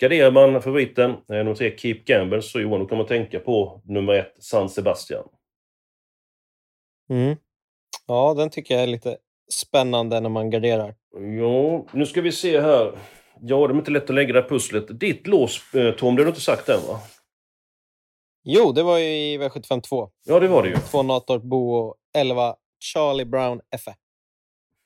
garderar 0.00 0.30
man 0.30 0.62
favoriten, 0.62 1.10
eh, 1.10 1.16
nummer 1.36 1.54
tre 1.54 1.76
Keep 1.78 2.04
Gamble, 2.04 2.42
så 2.42 2.60
Johan, 2.60 2.80
då 2.80 2.86
kan 2.86 2.98
man 2.98 3.06
tänka 3.06 3.40
på 3.40 3.82
nummer 3.84 4.14
ett 4.14 4.34
San 4.38 4.68
Sebastian. 4.68 5.24
Mm. 7.10 7.36
Ja, 8.06 8.34
den 8.34 8.50
tycker 8.50 8.74
jag 8.74 8.82
är 8.82 8.86
lite 8.86 9.16
spännande 9.52 10.20
när 10.20 10.28
man 10.28 10.50
garderar. 10.50 10.94
Ja, 11.38 11.86
nu 11.92 12.06
ska 12.06 12.20
vi 12.20 12.32
se 12.32 12.60
här. 12.60 12.98
Ja, 13.40 13.66
det 13.66 13.74
är 13.74 13.78
inte 13.78 13.90
lätt 13.90 14.10
att 14.10 14.14
lägga 14.14 14.32
det 14.32 14.40
här 14.40 14.48
pusslet. 14.48 15.00
Ditt 15.00 15.26
lås, 15.26 15.74
eh, 15.74 15.94
Tom, 15.94 16.16
det 16.16 16.22
har 16.22 16.24
du 16.24 16.30
inte 16.30 16.40
sagt 16.40 16.68
än 16.68 16.80
va? 16.88 17.00
Jo, 18.44 18.72
det 18.72 18.82
var 18.82 18.98
ju 18.98 19.04
i 19.04 19.38
V75 19.38 19.80
2. 19.80 20.10
Ja, 20.24 20.40
det 20.40 20.48
var 20.48 20.62
det 20.62 20.68
ju. 20.68 20.76
Två 20.76 21.02
Natorp 21.02 21.42
Bo 21.42 21.74
och 21.74 21.94
11 22.14 22.54
Charlie 22.80 23.24
Brown 23.24 23.60
FE. 23.84 23.94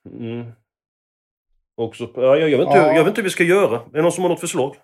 Mm. 0.09 0.53
Också, 1.77 2.11
ja, 2.15 2.37
jag, 2.37 2.59
vet 2.59 2.67
inte, 2.67 2.79
ja. 2.79 2.87
jag 2.87 3.05
vet 3.05 3.07
inte 3.07 3.21
hur 3.21 3.25
vi 3.25 3.31
ska 3.31 3.45
göra. 3.45 3.77
Är 3.77 3.93
det 3.93 4.03
någon 4.03 4.13
som 4.13 4.23
har 4.23 4.29
något 4.31 4.41
förslag? 4.41 4.77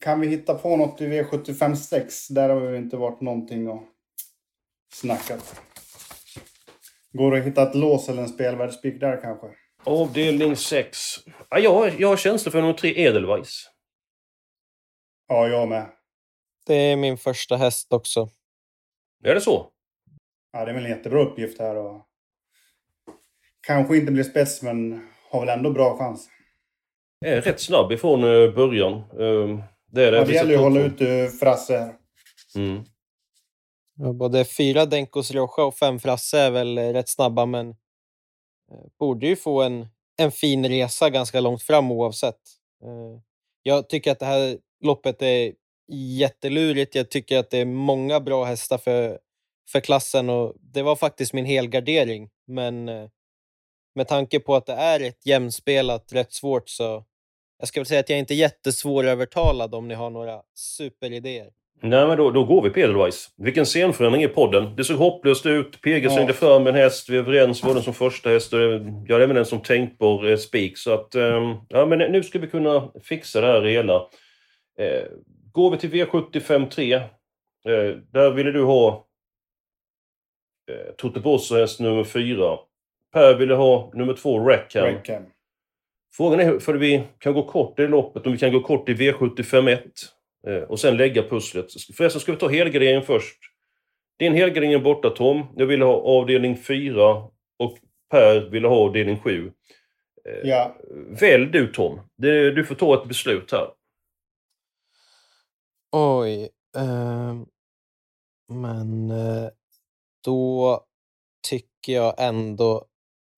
Kan 0.00 0.20
vi 0.20 0.28
hitta 0.28 0.54
på 0.54 0.76
något 0.76 1.00
i 1.00 1.06
V75 1.06 1.74
6? 1.74 2.28
Där 2.28 2.48
har 2.48 2.60
vi 2.60 2.76
inte 2.76 2.96
varit 2.96 3.20
någonting 3.20 3.68
och 3.68 3.82
snackat. 4.92 5.60
Går 7.18 7.30
det 7.30 7.38
att 7.38 7.46
hitta 7.46 7.62
ett 7.62 7.74
lås 7.74 8.08
eller 8.08 8.22
en 8.22 8.28
spelvärldsspik 8.28 9.00
där 9.00 9.20
kanske? 9.20 9.46
Avdelning 9.84 10.56
6. 10.56 10.98
Ja, 11.50 11.58
jag, 11.58 12.00
jag 12.00 12.08
har 12.08 12.16
tjänster 12.16 12.50
för 12.50 12.60
nummer 12.60 12.74
3, 12.74 13.00
Edelweiss. 13.00 13.70
Ja, 15.28 15.48
jag 15.48 15.68
med. 15.68 15.86
Det 16.66 16.74
är 16.74 16.96
min 16.96 17.18
första 17.18 17.56
häst 17.56 17.92
också. 17.92 18.28
Är 19.24 19.34
det 19.34 19.40
så? 19.40 19.70
Ja, 20.52 20.64
det 20.64 20.70
är 20.70 20.74
väl 20.74 20.84
en 20.84 20.90
jättebra 20.90 21.22
uppgift 21.22 21.58
här 21.58 21.76
och 21.76 22.06
kanske 23.66 23.96
inte 23.96 24.12
blir 24.12 24.24
spets, 24.24 24.62
men 24.62 25.08
har 25.30 25.40
väl 25.40 25.58
ändå 25.58 25.70
bra 25.70 25.98
chans. 25.98 26.28
Är 27.24 27.40
rätt 27.40 27.60
snabb 27.60 27.92
ifrån 27.92 28.20
eh, 28.24 28.54
början. 28.54 28.92
Ehm, 28.92 29.62
det 29.92 30.04
är 30.04 30.12
det. 30.12 30.18
Ja, 30.18 30.24
det 30.24 30.32
gäller 30.32 30.50
ju 30.50 30.56
att 30.56 30.62
hålla 30.62 30.80
ut 30.80 31.00
eh, 31.00 31.38
Frasse. 31.40 31.94
Mm. 32.56 32.84
Både 33.96 34.44
fyra 34.44 34.86
Denkos 34.86 35.30
Rocha 35.30 35.64
och 35.64 35.74
fem 35.74 36.00
Frasse 36.00 36.38
är 36.38 36.50
väl 36.50 36.78
eh, 36.78 36.92
rätt 36.92 37.08
snabba, 37.08 37.46
men 37.46 37.68
eh, 37.70 38.86
borde 38.98 39.26
ju 39.26 39.36
få 39.36 39.62
en, 39.62 39.86
en 40.16 40.32
fin 40.32 40.68
resa 40.68 41.10
ganska 41.10 41.40
långt 41.40 41.62
fram 41.62 41.92
oavsett. 41.92 42.40
Eh, 42.84 43.20
jag 43.62 43.88
tycker 43.88 44.12
att 44.12 44.18
det 44.18 44.26
här 44.26 44.58
loppet 44.80 45.22
är 45.22 45.52
jättelurigt. 46.18 46.94
Jag 46.94 47.10
tycker 47.10 47.38
att 47.38 47.50
det 47.50 47.58
är 47.58 47.64
många 47.64 48.20
bra 48.20 48.44
hästar 48.44 48.78
för, 48.78 49.18
för 49.72 49.80
klassen 49.80 50.30
och 50.30 50.54
det 50.60 50.82
var 50.82 50.96
faktiskt 50.96 51.32
min 51.32 51.44
helgardering. 51.44 52.30
Men 52.46 52.84
med 53.94 54.08
tanke 54.08 54.40
på 54.40 54.54
att 54.54 54.66
det 54.66 54.72
är 54.72 55.00
ett 55.00 55.26
jämspelat, 55.26 56.12
rätt 56.12 56.32
svårt 56.32 56.68
så 56.68 57.04
jag 57.58 57.68
ska 57.68 57.80
väl 57.80 57.86
säga 57.86 58.00
att 58.00 58.08
jag 58.08 58.16
är 58.16 58.20
inte 58.20 58.34
jättesvårövertalad 58.34 59.74
om 59.74 59.88
ni 59.88 59.94
har 59.94 60.10
några 60.10 60.42
superidéer. 60.54 61.50
Nej, 61.80 62.06
men 62.06 62.16
då, 62.16 62.30
då 62.30 62.44
går 62.44 62.62
vi 62.62 62.80
Edelweiss. 62.80 63.30
Vilken 63.36 63.64
scenförändring 63.64 64.22
i 64.22 64.28
podden. 64.28 64.76
Det 64.76 64.84
såg 64.84 64.98
hopplöst 64.98 65.46
ut. 65.46 65.80
PG 65.80 66.10
svängde 66.10 66.32
ja. 66.32 66.32
fram 66.32 66.66
en 66.66 66.74
häst. 66.74 67.08
Vi 67.08 67.16
är 67.16 67.20
överens. 67.20 67.64
Var 67.64 67.74
den 67.74 67.82
som 67.82 67.94
första 67.94 68.30
häst 68.30 68.52
och 68.52 68.60
jag 68.60 69.10
är 69.10 69.20
även 69.20 69.36
den 69.36 69.46
som 69.46 69.60
tänkbar 69.60 70.26
eh, 70.30 70.36
spik. 70.36 70.78
Så 70.78 70.94
att, 70.94 71.14
eh, 71.14 71.56
ja 71.68 71.86
men 71.86 71.98
nu 71.98 72.22
ska 72.22 72.38
vi 72.38 72.46
kunna 72.46 72.90
fixa 73.02 73.40
det 73.40 73.46
här 73.46 73.62
hela. 73.62 73.94
Eh, 74.78 75.04
går 75.52 75.70
vi 75.70 75.76
till 75.76 75.90
V75 75.90 76.68
3. 76.68 76.94
Eh, 76.94 77.02
där 78.12 78.30
ville 78.30 78.52
du 78.52 78.62
ha 78.62 79.06
eh, 80.70 80.94
Tote 80.96 81.20
Bosso 81.20 81.56
häst 81.56 81.80
nummer 81.80 82.04
4. 82.04 82.58
Per 83.12 83.34
ville 83.34 83.54
ha 83.54 83.90
nummer 83.94 84.14
2, 84.14 84.48
Rackham. 84.48 84.84
Rackham. 84.84 85.22
Frågan 86.16 86.40
är 86.40 86.58
för 86.58 86.74
vi 86.74 87.02
kan 87.18 87.34
gå 87.34 87.42
kort 87.42 87.78
i 87.78 87.86
loppet, 87.86 88.26
om 88.26 88.32
vi 88.32 88.38
kan 88.38 88.52
gå 88.52 88.60
kort 88.60 88.88
i 88.88 88.94
V75 88.94 89.70
1 89.70 89.80
eh, 89.80 89.84
och 90.68 90.80
sen 90.80 90.96
lägga 90.96 91.22
pusslet. 91.22 91.66
Förresten 91.96 92.20
ska 92.20 92.32
vi 92.32 92.38
ta 92.38 92.48
helgarderingen 92.48 93.02
först. 93.02 93.38
Din 94.18 94.34
helgardering 94.34 94.72
är 94.72 94.78
borta 94.78 95.10
Tom. 95.10 95.46
Jag 95.56 95.66
ville 95.66 95.84
ha 95.84 95.94
avdelning 95.94 96.56
4 96.56 97.14
och 97.58 97.78
Per 98.10 98.50
ville 98.50 98.68
ha 98.68 98.76
avdelning 98.76 99.18
7. 99.20 99.52
Eh, 100.28 100.48
Ja, 100.48 100.76
Välj 101.20 101.46
du 101.46 101.72
Tom. 101.72 102.00
Du 102.16 102.64
får 102.64 102.74
ta 102.74 103.02
ett 103.02 103.08
beslut 103.08 103.52
här. 103.52 103.68
Oj. 105.92 106.50
ehm, 106.76 107.46
men 108.48 109.10
eh, 109.10 109.48
då 110.24 110.80
tycker 111.48 111.92
jag 111.92 112.14
ändå 112.18 112.84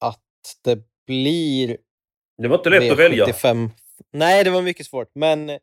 att 0.00 0.20
det 0.64 0.78
blir 1.06 1.76
Det 2.42 2.48
var 2.48 2.56
inte 2.56 2.70
lätt 2.70 2.92
att 2.92 2.98
välja. 2.98 3.26
V75. 3.26 3.70
Nej, 4.12 4.44
det 4.44 4.50
var 4.50 4.62
mycket 4.62 4.86
svårt. 4.86 5.10
Men 5.14 5.50
eh, 5.50 5.58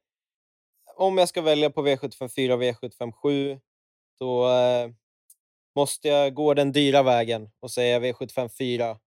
om 1.07 1.17
jag 1.17 1.29
ska 1.29 1.41
välja 1.41 1.69
på 1.69 1.87
V75 1.87 2.27
4 2.35 2.53
och 2.53 2.63
V75 2.63 3.11
7, 3.11 3.59
då 4.19 4.49
eh, 4.49 4.89
måste 5.75 6.07
jag 6.07 6.33
gå 6.33 6.53
den 6.53 6.71
dyra 6.71 7.03
vägen 7.03 7.49
och 7.59 7.71
säga 7.71 7.99
V75 7.99 8.49
4. 8.57 8.97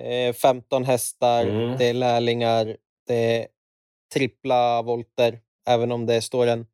Eh, 0.00 0.32
15 0.34 0.84
hästar, 0.84 1.46
Mm. 1.46 1.78
det 1.78 1.84
är 1.86 1.94
lärlingar, 1.94 2.76
det 3.06 3.14
är 3.36 3.48
trippla 4.14 4.82
volter. 4.82 5.40
Även 5.68 5.92
om 5.92 6.06
det 6.06 6.22
står 6.22 6.46
en, 6.46 6.66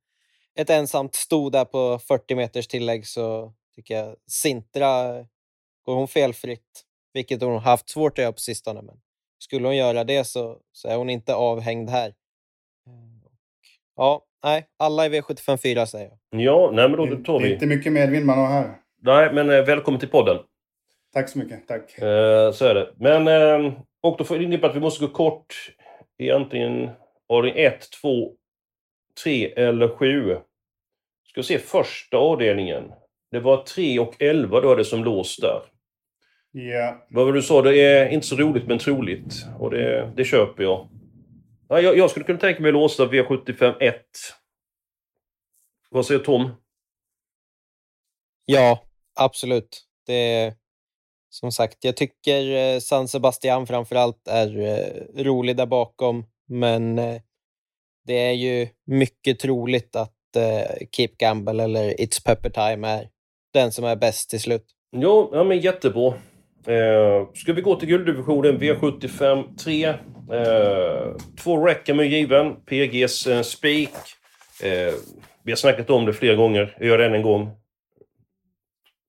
ett 0.55 0.71
ensamt 0.71 1.15
sto 1.15 1.51
där 1.51 1.65
på 1.65 1.99
40 1.99 2.35
meters 2.35 2.67
tillägg 2.67 3.07
så 3.07 3.53
tycker 3.75 3.95
jag 3.97 4.17
Sintra, 4.27 5.13
går 5.85 5.95
hon 5.95 6.09
felfritt, 6.09 6.85
vilket 7.13 7.41
hon 7.43 7.53
har 7.53 7.61
haft 7.61 7.89
svårt 7.89 8.19
att 8.19 8.23
göra 8.23 8.33
på 8.33 8.41
sistone, 8.41 8.83
men 8.83 9.01
skulle 9.39 9.67
hon 9.69 9.77
göra 9.77 10.05
det 10.05 10.25
så, 10.25 10.59
så 10.73 10.89
är 10.89 10.97
hon 10.97 11.11
inte 11.11 11.35
avhängd 11.35 11.91
här. 11.91 12.15
Ja, 13.97 14.25
nej, 14.45 14.67
alla 14.79 15.07
i 15.07 15.09
V75 15.09 15.57
4 15.57 15.87
säger 15.87 16.11
jag. 16.31 16.41
Ja, 16.41 16.71
nej 16.73 16.89
men 16.89 16.97
då 16.97 17.07
det, 17.07 17.25
tar 17.25 17.39
det 17.39 17.45
är 17.45 17.49
vi. 17.49 17.55
inte 17.55 17.67
mycket 17.67 17.93
medvind 17.93 18.27
man 18.27 18.39
har 18.39 18.47
här. 18.47 18.75
Nej, 19.03 19.33
men 19.35 19.51
eh, 19.51 19.65
välkommen 19.65 20.01
till 20.01 20.09
podden. 20.09 20.39
Tack 21.13 21.29
så 21.29 21.39
mycket. 21.39 21.69
Tack. 21.69 21.99
Eh, 21.99 22.53
så 22.53 22.65
är 22.67 22.75
det. 22.75 22.91
Men, 22.97 23.29
eh, 23.29 23.73
och 24.03 24.17
då 24.19 24.25
får 24.25 24.39
det 24.39 24.45
innebära 24.45 24.71
att 24.71 24.77
vi 24.77 24.81
måste 24.81 25.07
gå 25.07 25.13
kort 25.13 25.55
i 26.19 26.31
antingen 26.31 26.91
avdelning 27.29 27.65
1, 27.65 27.91
2, 28.03 28.09
3 29.25 29.53
eller 29.57 29.89
7. 29.89 30.37
Ska 31.29 31.41
vi 31.41 31.43
se 31.43 31.59
första 31.59 32.17
avdelningen. 32.17 32.93
Det 33.31 33.41
var 33.41 33.63
3 33.63 33.99
och 33.99 34.23
11 34.23 34.61
då 34.61 34.75
det 34.75 34.85
som 34.85 35.05
låst 35.05 35.41
där. 35.41 35.61
Ja, 36.53 37.07
Vad 37.11 37.25
var 37.27 37.33
det 37.33 37.39
du 37.39 37.43
sa? 37.43 37.63
Det 37.63 37.81
är 37.81 38.09
inte 38.09 38.27
så 38.27 38.37
roligt 38.37 38.67
men 38.69 38.79
troligt. 38.79 39.35
Och 39.59 39.71
det, 39.71 40.13
det 40.17 40.25
köper 40.25 40.63
jag. 40.63 40.89
Ja, 41.73 41.81
jag. 41.81 41.99
Jag 41.99 42.11
skulle 42.11 42.25
kunna 42.25 42.39
tänka 42.39 42.63
mig 42.63 42.69
att 42.69 42.75
låsa 42.75 43.07
V75 43.07 43.77
1. 43.81 43.97
Vad 45.91 46.07
säger 46.07 46.21
Tom? 46.21 46.51
Ja, 48.45 48.85
absolut. 49.21 49.87
Det 50.07 50.15
är, 50.15 50.55
som 51.29 51.53
sagt, 51.53 51.85
jag 51.85 51.97
tycker 51.97 52.57
eh, 52.57 52.79
San 52.79 53.09
Sebastian 53.09 53.67
framför 53.67 53.97
allt 53.97 54.29
är 54.29 54.61
eh, 54.61 55.23
rolig 55.23 55.57
där 55.57 55.67
bakom, 55.67 56.25
men 56.49 56.99
eh, 56.99 57.21
det 58.07 58.15
är 58.15 58.33
ju 58.33 58.69
mycket 58.87 59.39
troligt 59.39 59.97
att 59.97 60.17
Keep 60.97 61.11
Gamble 61.19 61.65
eller 61.65 61.95
It's 61.95 62.25
Pepper 62.25 62.51
Time 62.51 62.89
är 62.89 63.09
den 63.53 63.73
som 63.73 63.85
är 63.85 63.97
bäst 63.97 64.31
till 64.31 64.41
slut. 64.41 64.67
Ja, 64.91 65.31
ja 65.33 65.45
men 65.45 65.61
jättebra. 65.61 66.15
Eh, 66.67 67.29
ska 67.35 67.53
vi 67.53 67.63
gå 67.63 67.77
till 67.77 67.89
gulddivisionen 67.89 68.59
V75 68.59 69.57
3. 69.57 69.95
Eh, 70.33 71.17
två 71.43 71.67
Rackham 71.67 72.01
är 72.01 72.05
given. 72.05 72.57
PGs 72.57 73.27
eh, 73.27 73.43
spik. 73.43 73.91
Eh, 74.63 74.95
vi 75.45 75.53
har 75.53 75.57
snackat 75.57 75.91
om 75.91 76.07
det 76.07 76.13
flera 76.13 76.35
gånger. 76.35 76.77
Jag 76.79 76.89
gör 76.89 76.99
det 76.99 77.07
än 77.07 77.15
en 77.15 77.23
gång. 77.23 77.51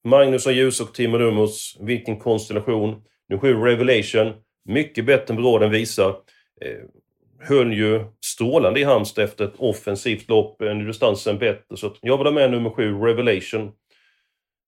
Magnus 0.03 0.45
och 0.45 0.53
Ljus 0.53 0.81
och 0.81 0.93
Timo 0.93 1.17
Lumos. 1.17 1.77
Vilken 1.79 2.19
konstellation. 2.19 3.03
Nu 3.27 3.39
sju 3.39 3.53
Revelation. 3.53 4.33
Mycket 4.65 5.05
bättre 5.05 5.33
än 5.33 5.43
vad 5.43 5.62
den 5.62 5.71
visar. 5.71 6.09
Eh, 6.62 6.79
höll 7.39 7.73
ju 7.73 8.05
strålande 8.25 8.79
i 8.79 8.83
Halmstad 8.83 9.23
efter 9.23 9.45
ett 9.45 9.55
offensivt 9.57 10.29
lopp. 10.29 10.62
En 10.62 10.77
Nu 10.77 10.88
distansen 10.88 11.38
bättre. 11.38 11.77
Så 11.77 11.95
jag 12.01 12.17
vill 12.17 12.27
ha 12.27 12.33
med 12.33 12.51
nummer 12.51 12.69
sju 12.69 12.93
Revelation. 12.93 13.71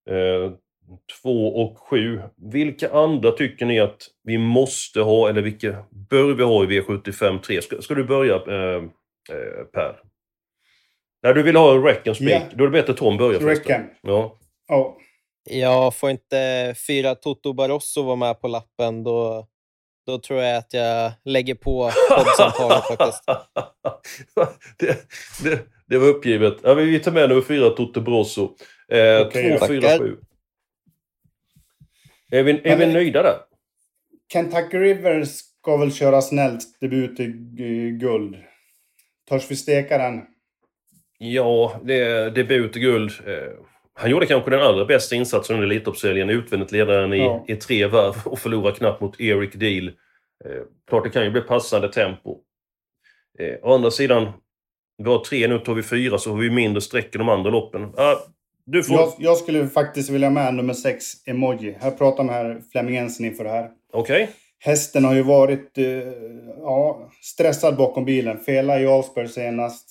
Eh, 0.09 0.51
2 1.21 1.47
och 1.47 1.77
7. 1.79 2.21
Vilka 2.51 2.91
andra 2.91 3.31
tycker 3.31 3.65
ni 3.65 3.79
att 3.79 3.97
vi 4.23 4.37
måste 4.37 5.01
ha, 5.01 5.29
eller 5.29 5.41
vilka 5.41 5.75
bör 6.09 6.33
vi 6.33 6.43
ha 6.43 6.63
i 6.63 6.67
V75 6.67 7.39
3? 7.41 7.61
Ska, 7.61 7.81
ska 7.81 7.93
du 7.93 8.03
börja, 8.03 8.35
eh, 8.35 8.83
eh, 9.31 9.63
Per? 9.73 9.95
När 11.23 11.33
du 11.33 11.43
vill 11.43 11.55
ha 11.55 11.73
Reckon 11.87 12.15
Speak, 12.15 12.43
Ja. 12.43 12.55
då 12.57 12.63
är 12.63 12.67
det 12.67 12.71
bättre 12.81 12.91
att 12.91 12.97
Tom 12.97 13.17
börjar 13.17 13.39
först. 13.39 13.69
Rackham. 13.69 13.85
Ja. 14.01 14.37
Ja, 14.67 14.97
Jag 15.49 15.95
får 15.95 16.09
inte 16.09 16.75
fyra 16.87 17.15
Toto 17.15 17.53
Barroso 17.53 18.03
vara 18.03 18.15
med 18.15 18.41
på 18.41 18.47
lappen, 18.47 19.03
då, 19.03 19.47
då 20.05 20.19
tror 20.19 20.41
jag 20.41 20.57
att 20.57 20.73
jag 20.73 21.11
lägger 21.25 21.55
på 21.55 21.91
poddsamtalet 22.09 22.83
faktiskt. 22.97 23.23
det, 24.79 24.97
det, 25.43 25.59
det 25.87 25.97
var 25.97 26.07
uppgivet. 26.07 26.57
Ja, 26.63 26.73
vi 26.73 26.99
tar 26.99 27.11
med 27.11 27.29
nummer 27.29 27.41
4, 27.41 27.69
Totte 27.69 28.01
Brosso. 28.01 28.43
Eh, 28.91 29.27
Okej, 29.27 29.57
2, 29.59 29.67
4, 29.67 29.81
tackar. 29.81 29.99
7. 29.99 30.17
Är 32.35 32.43
vi, 32.43 32.51
är 32.51 32.77
Men- 32.77 32.79
vi 32.79 32.93
nöjda 32.93 33.23
där? 33.23 33.37
Kentucky 34.33 34.77
River 34.77 35.23
ska 35.23 35.77
väl 35.77 35.93
köra 35.93 36.21
snällt 36.21 36.79
debut 36.81 37.19
i 37.19 37.25
guld. 38.01 38.35
Törs 39.29 39.51
vi 39.51 39.55
steka 39.55 39.97
den? 39.97 40.21
Ja, 41.17 41.81
det 41.83 41.93
är 41.99 42.29
debut 42.31 42.77
i 42.77 42.79
guld. 42.79 43.11
Eh, 43.27 43.51
Han 43.97 44.09
gjorde 44.11 44.25
kanske 44.25 44.49
den 44.51 44.61
allra 44.61 44.85
bästa 44.85 45.15
insatsen 45.15 45.55
under 45.55 45.67
Elitloppsserien, 45.67 46.29
utvändigt 46.29 46.71
ledaren 46.71 47.13
i, 47.13 47.17
Ja. 47.17 47.45
i 47.47 47.55
tre 47.55 47.85
varv 47.87 48.15
och 48.27 48.39
förlorar 48.39 48.71
knappt 48.71 49.01
mot 49.01 49.19
Eric 49.21 49.53
Deal. 49.53 49.87
Eh, 50.45 50.61
klart 50.89 51.03
det 51.03 51.09
kan 51.09 51.23
ju 51.23 51.31
bli 51.31 51.41
passande 51.41 51.91
tempo. 51.93 52.39
Eh, 53.39 53.55
å 53.63 53.73
andra 53.73 53.91
sidan, 53.91 54.31
vi 54.97 55.09
har 55.09 55.19
tre, 55.19 55.47
nu 55.47 55.59
tar 55.59 55.73
vi 55.73 55.83
fyra 55.83 56.17
så 56.17 56.29
har 56.29 56.37
vi 56.37 56.49
mindre 56.49 56.81
streck 56.81 57.15
i 57.15 57.17
de 57.17 57.29
andra 57.29 57.49
loppen. 57.51 57.83
Ah, 57.97 58.15
du 58.65 58.83
får... 58.83 58.95
Jag, 58.95 59.13
jag 59.17 59.37
skulle 59.37 59.67
faktiskt 59.67 60.09
vilja 60.09 60.29
med 60.29 60.53
nummer 60.53 60.73
6, 60.73 61.05
Emoji. 61.25 61.77
Här 61.79 61.91
pratar 61.91 62.23
med 62.23 62.35
här 62.35 62.61
Flemming 62.71 62.95
Jensen 62.95 63.25
inför 63.25 63.43
det 63.43 63.49
här. 63.49 63.69
Okej. 63.93 64.29
Hästen 64.59 65.05
har 65.05 65.13
ju 65.13 65.21
varit 65.21 65.77
eh, 65.77 65.85
ja, 66.57 67.09
stressad 67.21 67.77
bakom 67.77 68.05
bilen. 68.05 68.37
Fela 68.37 68.79
i 68.79 68.87
Allsberg 68.87 69.27
senast. 69.27 69.89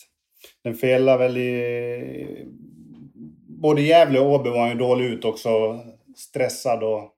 Den 0.65 0.75
felade 0.75 1.19
väl 1.19 1.37
i... 1.37 2.47
Både 3.49 3.83
Gävle 3.83 4.21
och 4.21 4.33
Åby 4.33 4.51
var 4.51 4.61
han 4.61 4.71
ju 4.71 4.75
dålig 4.75 5.05
ut 5.05 5.25
också. 5.25 5.81
Stressad 6.17 6.83
och... 6.83 7.11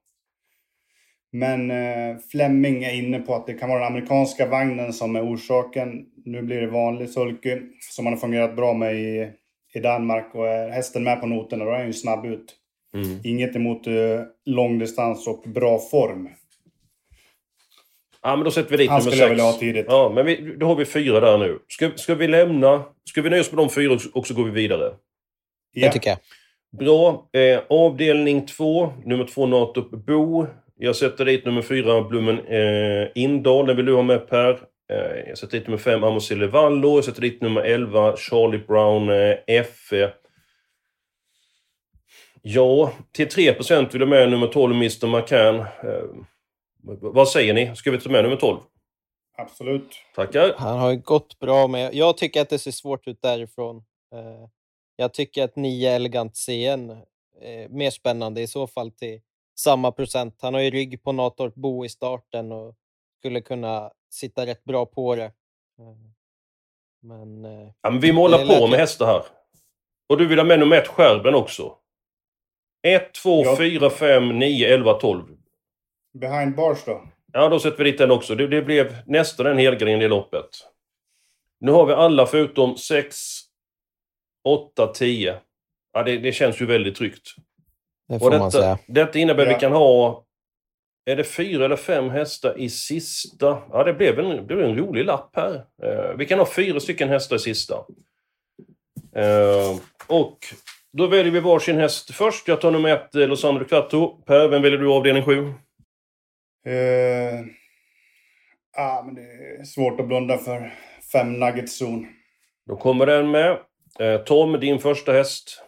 Men 1.31 1.71
eh, 1.71 2.17
Flemming 2.31 2.83
är 2.83 2.93
inne 2.93 3.19
på 3.19 3.35
att 3.35 3.47
det 3.47 3.53
kan 3.53 3.69
vara 3.69 3.79
den 3.79 3.87
amerikanska 3.87 4.45
vagnen 4.45 4.93
som 4.93 5.15
är 5.15 5.33
orsaken. 5.33 6.05
Nu 6.25 6.41
blir 6.41 6.61
det 6.61 6.67
vanlig 6.67 7.09
sulky 7.09 7.57
som 7.91 8.05
han 8.05 8.13
har 8.13 8.19
fungerat 8.19 8.55
bra 8.55 8.73
med 8.73 8.95
i, 8.95 9.31
i 9.77 9.79
Danmark. 9.79 10.35
Och 10.35 10.47
är 10.47 10.69
hästen 10.69 11.03
med 11.03 11.21
på 11.21 11.27
noterna 11.27 11.65
då 11.65 11.71
är 11.71 11.77
han 11.77 11.87
ju 11.87 11.93
snabb 11.93 12.25
ut. 12.25 12.55
Mm. 12.93 13.19
Inget 13.23 13.55
emot 13.55 13.87
eh, 13.87 13.93
långdistans 14.45 15.27
och 15.27 15.43
bra 15.45 15.79
form. 15.79 16.29
Ja, 18.23 18.35
men 18.35 18.45
då 18.45 18.51
sätter 18.51 18.71
vi 18.71 18.77
dit 18.77 18.89
Han 18.89 18.99
nummer 18.99 19.11
skulle 19.11 19.21
jag 19.23 19.29
sex. 19.29 19.31
vilja 19.31 19.43
ha 19.43 19.53
tidigt. 19.59 19.85
Ja, 19.89 20.11
men 20.15 20.25
vi, 20.25 20.55
då 20.57 20.65
har 20.65 20.75
vi 20.75 20.85
fyra 20.85 21.19
där 21.19 21.37
nu. 21.37 21.59
Ska, 21.67 21.91
ska 21.95 22.15
vi 22.15 22.27
lämna... 22.27 22.83
Ska 23.09 23.21
vi 23.21 23.29
nöja 23.29 23.41
oss 23.41 23.51
med 23.51 23.57
de 23.57 23.69
fyra 23.69 23.97
och- 24.13 24.27
så 24.27 24.33
går 24.33 24.43
vi 24.43 24.51
vidare? 24.51 24.93
Det 25.73 25.91
tycker 25.91 26.09
jag. 26.09 26.17
Bra. 26.79 27.29
Eh, 27.33 27.59
avdelning 27.69 28.45
två, 28.45 28.93
nummer 29.05 29.25
två 29.25 29.45
Nato 29.45 29.97
Bo. 29.97 30.45
Jag 30.79 30.95
sätter 30.95 31.25
dit 31.25 31.45
nummer 31.45 31.61
fyra 31.61 32.01
Blommen 32.01 32.39
eh, 32.39 33.07
Indal. 33.15 33.65
Den 33.67 33.75
vill 33.77 33.85
du 33.85 33.95
ha 33.95 34.01
med 34.01 34.27
Per. 34.29 34.59
Eh, 34.89 35.29
jag 35.29 35.37
sätter 35.37 35.57
dit 35.57 35.67
nummer 35.67 35.77
fem 35.77 36.03
Amosille 36.03 36.47
Vallo. 36.47 36.95
Jag 36.95 37.05
sätter 37.05 37.21
dit 37.21 37.41
nummer 37.41 37.61
11 37.61 38.17
Charlie 38.17 38.65
Brown 38.67 39.09
eh, 39.09 39.35
F. 39.47 39.93
Ja, 42.41 42.93
till 43.11 43.29
3 43.29 43.51
vill 43.91 43.99
jag 43.99 44.09
med 44.09 44.29
nummer 44.29 44.47
12 44.47 44.75
Mr 44.75 45.07
McCann. 45.07 45.59
Eh, 45.59 46.03
vad 47.01 47.29
säger 47.29 47.53
ni? 47.53 47.75
Ska 47.75 47.91
vi 47.91 47.99
ta 47.99 48.09
med 48.09 48.23
nummer 48.23 48.35
12? 48.35 48.59
Absolut. 49.37 49.89
Tackar. 50.15 50.53
Han 50.57 50.79
har 50.79 50.91
ju 50.91 50.97
gått 50.97 51.39
bra 51.39 51.67
med... 51.67 51.93
Jag 51.93 52.17
tycker 52.17 52.41
att 52.41 52.49
det 52.49 52.59
ser 52.59 52.71
svårt 52.71 53.07
ut 53.07 53.21
därifrån. 53.21 53.83
Jag 54.95 55.13
tycker 55.13 55.43
att 55.43 55.55
9 55.55 55.91
Elegant 55.91 56.35
CN 56.35 56.89
är 57.41 57.69
mer 57.69 57.89
spännande 57.89 58.41
i 58.41 58.47
så 58.47 58.67
fall 58.67 58.91
till 58.91 59.21
samma 59.59 59.91
procent. 59.91 60.39
Han 60.41 60.53
har 60.53 60.61
ju 60.61 60.69
rygg 60.69 61.03
på 61.03 61.11
Natorp 61.11 61.55
Bo 61.55 61.85
i 61.85 61.89
starten 61.89 62.51
och 62.51 62.75
skulle 63.19 63.41
kunna 63.41 63.91
sitta 64.09 64.45
rätt 64.45 64.63
bra 64.63 64.85
på 64.85 65.15
det. 65.15 65.23
Eh, 65.23 65.31
Men... 67.01 67.45
Eh, 67.45 67.71
ja, 67.81 67.89
men 67.89 67.99
vi 67.99 68.13
målar 68.13 68.45
på 68.45 68.67
med 68.67 68.79
hästar 68.79 69.05
här. 69.05 69.23
Och 70.09 70.17
du 70.17 70.27
vill 70.27 70.39
ha 70.39 70.45
med 70.45 70.59
nummer 70.59 70.77
ett, 70.77 70.87
Skärben 70.87 71.35
också? 71.35 71.75
1, 72.87 73.13
2, 73.13 73.43
ja. 73.45 73.57
4, 73.57 73.89
5, 73.89 74.39
9, 74.39 74.73
11, 74.73 74.93
12. 74.93 75.23
Behind 76.13 76.55
bars 76.55 76.85
då? 76.85 77.01
Ja, 77.33 77.49
då 77.49 77.59
sätter 77.59 77.83
vi 77.83 77.91
dit 77.91 77.97
den 77.97 78.11
också. 78.11 78.35
Det, 78.35 78.47
det 78.47 78.61
blev 78.61 78.95
nästan 79.05 79.45
en 79.45 79.57
helgren 79.57 80.01
i 80.01 80.07
loppet. 80.07 80.49
Nu 81.59 81.71
har 81.71 81.85
vi 81.85 81.93
alla 81.93 82.25
förutom 82.25 82.77
6, 82.77 83.17
8, 84.43 84.87
10. 84.87 85.39
Ja, 85.93 86.03
det, 86.03 86.17
det 86.17 86.31
känns 86.31 86.61
ju 86.61 86.65
väldigt 86.65 86.95
tryggt. 86.95 87.27
Det 88.07 88.19
får 88.19 88.31
detta, 88.31 88.43
man 88.43 88.51
säga. 88.51 88.79
Detta 88.87 89.19
innebär 89.19 89.43
att 89.43 89.49
ja. 89.49 89.55
vi 89.55 89.59
kan 89.59 89.71
ha... 89.71 90.23
Är 91.07 91.15
det 91.15 91.23
fyra 91.23 91.65
eller 91.65 91.75
fem 91.75 92.09
hästar 92.09 92.59
i 92.59 92.69
sista? 92.69 93.61
Ja, 93.71 93.83
det 93.83 93.93
blev 93.93 94.19
en, 94.19 94.29
det 94.47 94.55
blev 94.55 94.61
en 94.61 94.77
rolig 94.77 95.05
lapp 95.05 95.35
här. 95.35 95.53
Uh, 95.83 96.17
vi 96.17 96.25
kan 96.25 96.39
ha 96.39 96.45
fyra 96.45 96.79
stycken 96.79 97.09
hästar 97.09 97.35
i 97.35 97.39
sista. 97.39 97.75
Uh, 99.17 99.79
och 100.07 100.37
då 100.93 101.07
väljer 101.07 101.33
vi 101.33 101.39
varsin 101.39 101.77
häst 101.77 102.13
först. 102.13 102.47
Jag 102.47 102.61
tar 102.61 102.71
nummer 102.71 102.89
ett, 102.89 103.15
eh, 103.15 103.27
Losandro 103.27 103.65
Quattro. 103.65 104.21
Per, 104.25 104.47
vem 104.47 104.61
väljer 104.61 104.79
du 104.79 104.87
avdelning 104.87 105.23
sju? 105.23 105.37
Uh, 105.37 105.53
ah, 108.77 109.03
men 109.03 109.15
det 109.15 109.21
är 109.21 109.63
svårt 109.63 109.99
att 109.99 110.07
blunda 110.07 110.37
för 110.37 110.73
fem 111.11 111.39
nuggets 111.39 111.77
zon. 111.77 112.07
Då 112.65 112.77
kommer 112.77 113.05
den 113.05 113.31
med. 113.31 113.51
Uh, 114.01 114.17
Tom, 114.17 114.59
din 114.59 114.79
första 114.79 115.11
häst? 115.11 115.63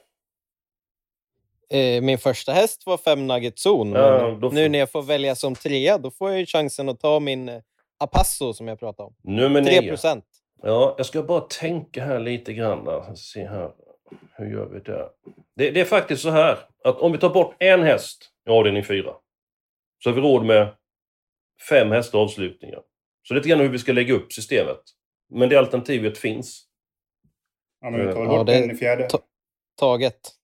Eh, 1.74 2.02
min 2.02 2.18
första 2.18 2.52
häst 2.52 2.86
var 2.86 2.98
fem 2.98 3.28
nugget 3.28 3.60
zon. 3.60 3.92
Ja, 3.92 4.40
får... 4.40 4.52
Nu 4.52 4.70
när 4.70 4.80
jag 4.80 4.92
får 4.92 5.02
välja 5.02 5.36
som 5.36 5.56
trea, 5.56 5.98
då 5.98 6.12
får 6.12 6.30
jag 6.30 6.40
ju 6.40 6.46
chansen 6.46 6.90
att 6.90 7.00
ta 7.00 7.20
min 7.20 7.50
eh, 7.50 7.62
Apasso 8.00 8.54
som 8.54 8.68
jag 8.68 8.80
pratade 8.80 9.08
om. 9.08 9.16
Nummer 9.24 9.64
3 9.64 9.90
procent. 9.90 10.26
Ja, 10.62 10.96
jag 10.98 11.06
ska 11.06 11.24
bara 11.24 11.42
tänka 11.42 12.06
här 12.06 12.20
lite 12.20 12.54
grann. 12.54 13.16
Se 13.16 13.48
här. 13.48 13.72
Hur 14.38 14.52
gör 14.52 14.66
vi 14.66 14.80
där? 14.80 15.10
Det, 15.56 15.72
det, 15.72 15.82
är 15.82 15.86
faktiskt 15.86 16.22
så 16.22 16.30
här 16.30 16.58
att 16.84 17.00
om 17.00 17.12
vi 17.12 17.18
tar 17.18 17.30
bort 17.30 17.56
en 17.60 17.84
häst 17.84 18.32
i 18.48 18.50
avdelning 18.50 18.84
4 18.84 19.14
så 20.04 20.10
har 20.10 20.16
vi 20.16 20.22
råd 20.22 20.46
med 20.46 20.76
fem 21.70 21.92
hästar 21.92 22.20
avslutningar. 22.20 22.82
Så 23.28 23.34
lite 23.34 23.50
grann 23.50 23.60
hur 23.60 23.70
vi 23.70 23.80
ska 23.80 23.92
lägga 23.92 24.14
upp 24.14 24.34
systemet. 24.34 24.82
Men 25.30 25.50
det 25.50 25.60
alternativet 25.60 26.18
finns. 26.18 26.66
Ja, 27.82 27.90
men 27.90 28.08
vi 28.08 28.14
tar 28.14 28.26
bort 28.26 28.34
ja, 28.34 28.44
det 28.44 28.64
en 28.64 28.72
i 28.72 28.76
fjärde. 28.76 29.08
Taget. 29.80 30.39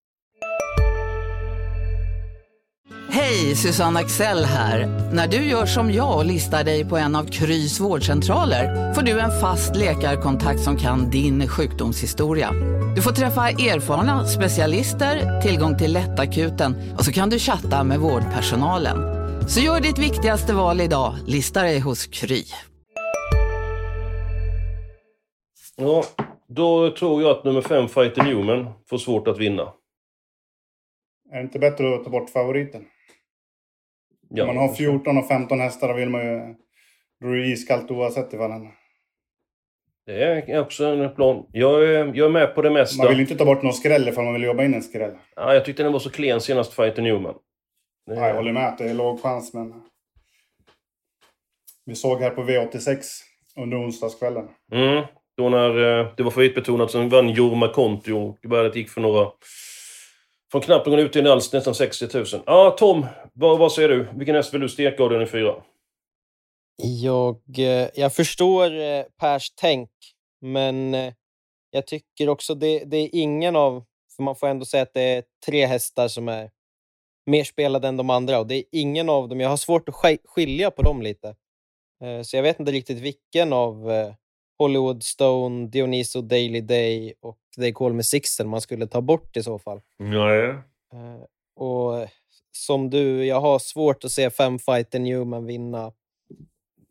Hej, 3.16 3.56
Susanne 3.56 4.00
Axel 4.00 4.46
här. 4.46 4.88
När 5.14 5.28
du 5.28 5.38
gör 5.38 5.66
som 5.66 5.92
jag 5.92 6.18
och 6.18 6.26
listar 6.26 6.64
dig 6.64 6.86
på 6.90 6.98
en 6.98 7.16
av 7.16 7.24
Krys 7.24 7.80
vårdcentraler 7.80 8.94
får 8.94 9.02
du 9.02 9.20
en 9.20 9.42
fast 9.42 9.76
läkarkontakt 9.76 10.60
som 10.60 10.78
kan 10.78 11.10
din 11.10 11.48
sjukdomshistoria. 11.48 12.52
Du 12.96 13.02
får 13.02 13.12
träffa 13.12 13.50
erfarna 13.50 14.26
specialister, 14.26 15.42
tillgång 15.42 15.78
till 15.78 15.94
lättakuten 15.94 16.76
och 16.98 17.06
så 17.06 17.12
kan 17.12 17.30
du 17.30 17.40
chatta 17.40 17.84
med 17.84 18.00
vårdpersonalen. 18.00 18.98
Så 19.50 19.60
gör 19.60 19.80
ditt 19.80 20.00
viktigaste 20.00 20.54
val 20.54 20.82
idag, 20.82 21.16
lista 21.28 21.62
dig 21.62 21.80
hos 21.80 22.08
Kry. 22.08 22.44
Ja, 25.76 26.04
då 26.48 26.92
tror 26.92 27.22
jag 27.22 27.32
att 27.32 27.44
nummer 27.44 27.62
fem, 27.62 27.88
Fighter 27.88 28.24
Newman, 28.24 28.74
får 28.90 28.98
svårt 28.98 29.28
att 29.28 29.38
vinna. 29.38 29.64
Är 31.32 31.36
det 31.36 31.42
inte 31.42 31.60
bättre 31.60 31.96
att 31.96 32.04
ta 32.04 32.10
bort 32.10 32.30
favoriten? 32.30 32.86
Ja, 34.30 34.44
Om 34.44 34.48
man 34.48 34.58
har 34.58 34.74
14 34.74 35.18
och 35.18 35.28
15 35.28 35.60
hästar 35.60 35.88
då 35.88 35.94
vill 35.94 36.10
man 36.10 36.22
ju... 36.22 36.56
Då 37.22 37.28
är 37.28 37.36
det 37.36 37.48
iskallt 37.48 37.92
oavsett 37.92 38.34
ifall 38.34 38.52
han... 38.52 38.68
Det 40.06 40.24
är 40.24 40.60
också 40.60 40.86
en 40.86 41.16
plan. 41.16 41.46
Jag 41.52 41.84
är, 41.84 42.12
jag 42.16 42.26
är 42.26 42.30
med 42.30 42.56
på 42.56 42.62
det 42.62 42.70
mesta. 42.70 43.04
Man 43.04 43.12
vill 43.12 43.20
inte 43.20 43.36
ta 43.36 43.46
bort 43.46 43.64
någon 43.64 43.74
skräll 43.74 44.08
ifall 44.08 44.24
man 44.24 44.34
vill 44.34 44.44
jobba 44.44 44.64
in 44.64 44.74
en 44.74 44.84
skräll. 44.84 45.12
Ja, 45.36 45.54
jag 45.54 45.66
tyckte 45.66 45.84
den 45.84 45.94
var 45.94 46.00
så 46.00 46.10
klen 46.10 46.42
senast 46.42 46.74
Fighter 46.74 47.02
Newman. 47.02 47.36
Det... 48.06 48.16
Ja, 48.16 48.28
jag 48.28 48.36
håller 48.36 48.52
med 48.52 48.68
att 48.68 48.78
det 48.78 48.90
är 48.90 48.94
låg 48.94 49.22
chans, 49.22 49.54
men... 49.54 49.74
Vi 51.86 51.96
såg 51.96 52.22
här 52.22 52.30
på 52.30 52.44
V86 52.44 52.98
under 53.58 53.78
onsdagskvällen. 53.78 54.48
Mm. 54.72 55.04
Då 55.38 55.50
när 55.50 56.00
eh, 56.00 56.08
det 56.18 56.24
var 56.24 56.32
favoritbetonat, 56.32 56.92
sen 56.92 57.10
vann 57.10 57.30
Jorma 57.30 57.68
Konti 57.68 58.12
och 58.12 58.38
det 58.42 58.76
gick 58.76 58.90
för 58.90 59.02
några 59.02 59.32
från 60.56 60.62
knappt 60.62 60.88
ut 60.88 61.14
till 61.14 61.28
alls, 61.28 61.54
nästan 61.54 61.76
60 61.76 62.08
000. 62.14 62.26
Ja, 62.46 62.76
Tom, 62.80 63.06
vad, 63.34 63.60
vad 63.60 63.72
säger 63.72 63.90
du? 63.90 64.08
Vilken 64.16 64.36
häst 64.36 64.54
vill 64.54 64.62
du 64.62 64.70
steka 64.70 65.04
av 65.04 65.10
den 65.10 65.22
i 65.22 65.26
fyra? 65.26 65.56
Jag, 67.04 67.42
eh, 67.58 67.90
jag 67.96 68.14
förstår 68.14 68.80
eh, 68.80 69.04
Pers 69.20 69.52
tänk, 69.56 69.90
men 70.42 70.94
eh, 70.94 71.14
jag 71.70 71.88
tycker 71.88 72.30
också 72.30 72.56
det, 72.56 72.80
det 72.80 72.98
är 72.98 73.10
ingen 73.14 73.56
av... 73.56 73.84
För 74.16 74.24
man 74.24 74.36
får 74.36 74.48
ändå 74.48 74.66
säga 74.66 74.84
att 74.84 74.94
det 74.94 75.02
är 75.02 75.24
tre 75.46 75.66
hästar 75.66 76.08
som 76.08 76.28
är 76.28 76.52
mer 77.26 77.44
spelade 77.44 77.88
än 77.88 77.98
de 77.98 78.10
andra 78.10 78.40
och 78.40 78.48
det 78.48 78.56
är 78.56 78.64
ingen 78.72 79.10
av 79.10 79.30
dem. 79.30 79.40
Jag 79.40 79.50
har 79.50 79.58
svårt 79.58 79.90
att 79.90 79.96
skilja 80.26 80.72
på 80.72 80.82
dem 80.82 81.02
lite. 81.02 81.36
Så 82.24 82.36
jag 82.36 82.44
vet 82.44 82.60
inte 82.60 82.72
riktigt 82.72 82.98
vilken 82.98 83.54
av 83.54 83.92
Hollywood 84.58 85.04
Stone, 85.04 85.68
Dioniso 85.68 86.22
Daily 86.22 86.62
Day 86.62 87.14
och 87.22 87.40
They 87.56 87.74
Call 87.74 87.94
Me 87.94 88.04
Sixten 88.04 88.48
man 88.48 88.62
skulle 88.62 88.88
ta 88.88 89.02
bort 89.02 89.38
i 89.38 89.44
så 89.44 89.60
fall. 89.60 89.82
Nej. 90.00 90.50
Uh, 90.50 91.24
och 91.56 92.08
som 92.52 92.90
du, 92.90 93.26
jag 93.26 93.42
har 93.42 93.60
svårt 93.60 94.04
att 94.04 94.12
se 94.12 94.30
fem 94.30 94.60
fighter 94.60 95.00
Newman 95.00 95.46
vinna. 95.46 95.92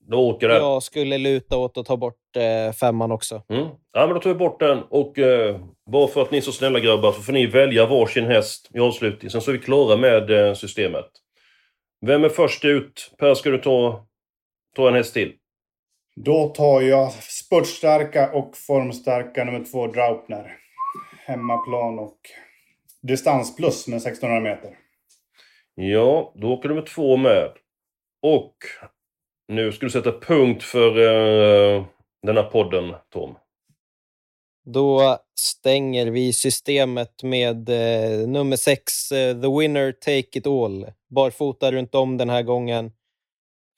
Då 0.09 0.29
åker 0.29 0.49
den. 0.49 0.57
Jag 0.57 0.83
skulle 0.83 1.19
luta 1.19 1.57
åt 1.57 1.79
att 1.79 1.87
ta 1.87 1.97
bort 1.97 2.37
uh, 2.37 2.73
femman 2.73 3.13
också. 3.13 3.43
Mm. 3.49 3.69
Ja, 3.93 4.07
men 4.07 4.09
då 4.09 4.21
tar 4.21 4.31
vi 4.31 4.37
bort 4.37 4.61
den 4.61 4.83
och 4.91 5.19
uh, 5.19 5.57
bara 5.91 6.09
för 6.09 6.23
att 6.23 6.31
ni 6.31 6.39
är 6.39 6.43
så 6.43 6.53
snälla 6.53 6.81
grabbar 6.81 7.13
så 7.13 7.23
får 7.23 7.33
ni 7.33 7.47
välja 7.47 7.87
varsin 7.87 8.25
häst 8.25 8.71
i 8.75 8.79
avslutning. 8.79 9.31
Sen 9.31 9.41
så 9.41 9.51
är 9.51 9.53
vi 9.53 9.61
klara 9.61 9.97
med 9.97 10.31
uh, 10.31 10.55
systemet. 10.55 11.11
Vem 12.07 12.25
är 12.25 12.29
först 12.29 12.65
ut? 12.65 13.15
Per, 13.19 13.35
ska 13.35 13.51
du 13.51 13.59
ta, 13.59 14.07
ta 14.77 14.89
en 14.89 14.95
häst 14.95 15.15
till? 15.15 15.33
Då 16.17 16.49
tar 16.49 16.81
jag 16.81 17.13
spurtstarka 17.47 18.33
och 18.33 18.57
formstarka 18.57 19.45
nummer 19.45 19.65
två 19.65 19.87
Draupner. 19.87 20.57
Hemmaplan 21.27 21.99
och 21.99 22.19
distans 23.03 23.57
plus 23.57 23.89
med 23.89 23.97
1600 23.97 24.41
meter. 24.41 24.79
Ja, 25.75 26.33
då 26.37 26.53
åker 26.53 26.69
nummer 26.69 26.83
två 26.83 27.17
med. 27.17 27.51
Och 28.23 28.57
nu 29.49 29.73
ska 29.73 29.87
du 29.87 29.91
sätta 29.91 30.21
punkt 30.21 30.63
för 30.63 30.99
uh, 30.99 31.85
den 32.23 32.37
här 32.37 32.51
podden, 32.51 32.95
Tom. 33.13 33.39
Då 34.65 35.19
stänger 35.35 36.07
vi 36.07 36.33
systemet 36.33 37.23
med 37.23 37.69
uh, 37.69 38.29
nummer 38.29 38.57
sex, 38.57 39.13
uh, 39.13 39.41
The 39.43 39.59
Winner 39.59 39.93
Take 39.93 40.39
It 40.39 40.47
All. 40.47 40.87
Barfota 41.11 41.73
runt 41.73 41.95
om 41.95 42.17
den 42.17 42.31
här 42.31 42.43
gången. 42.43 42.93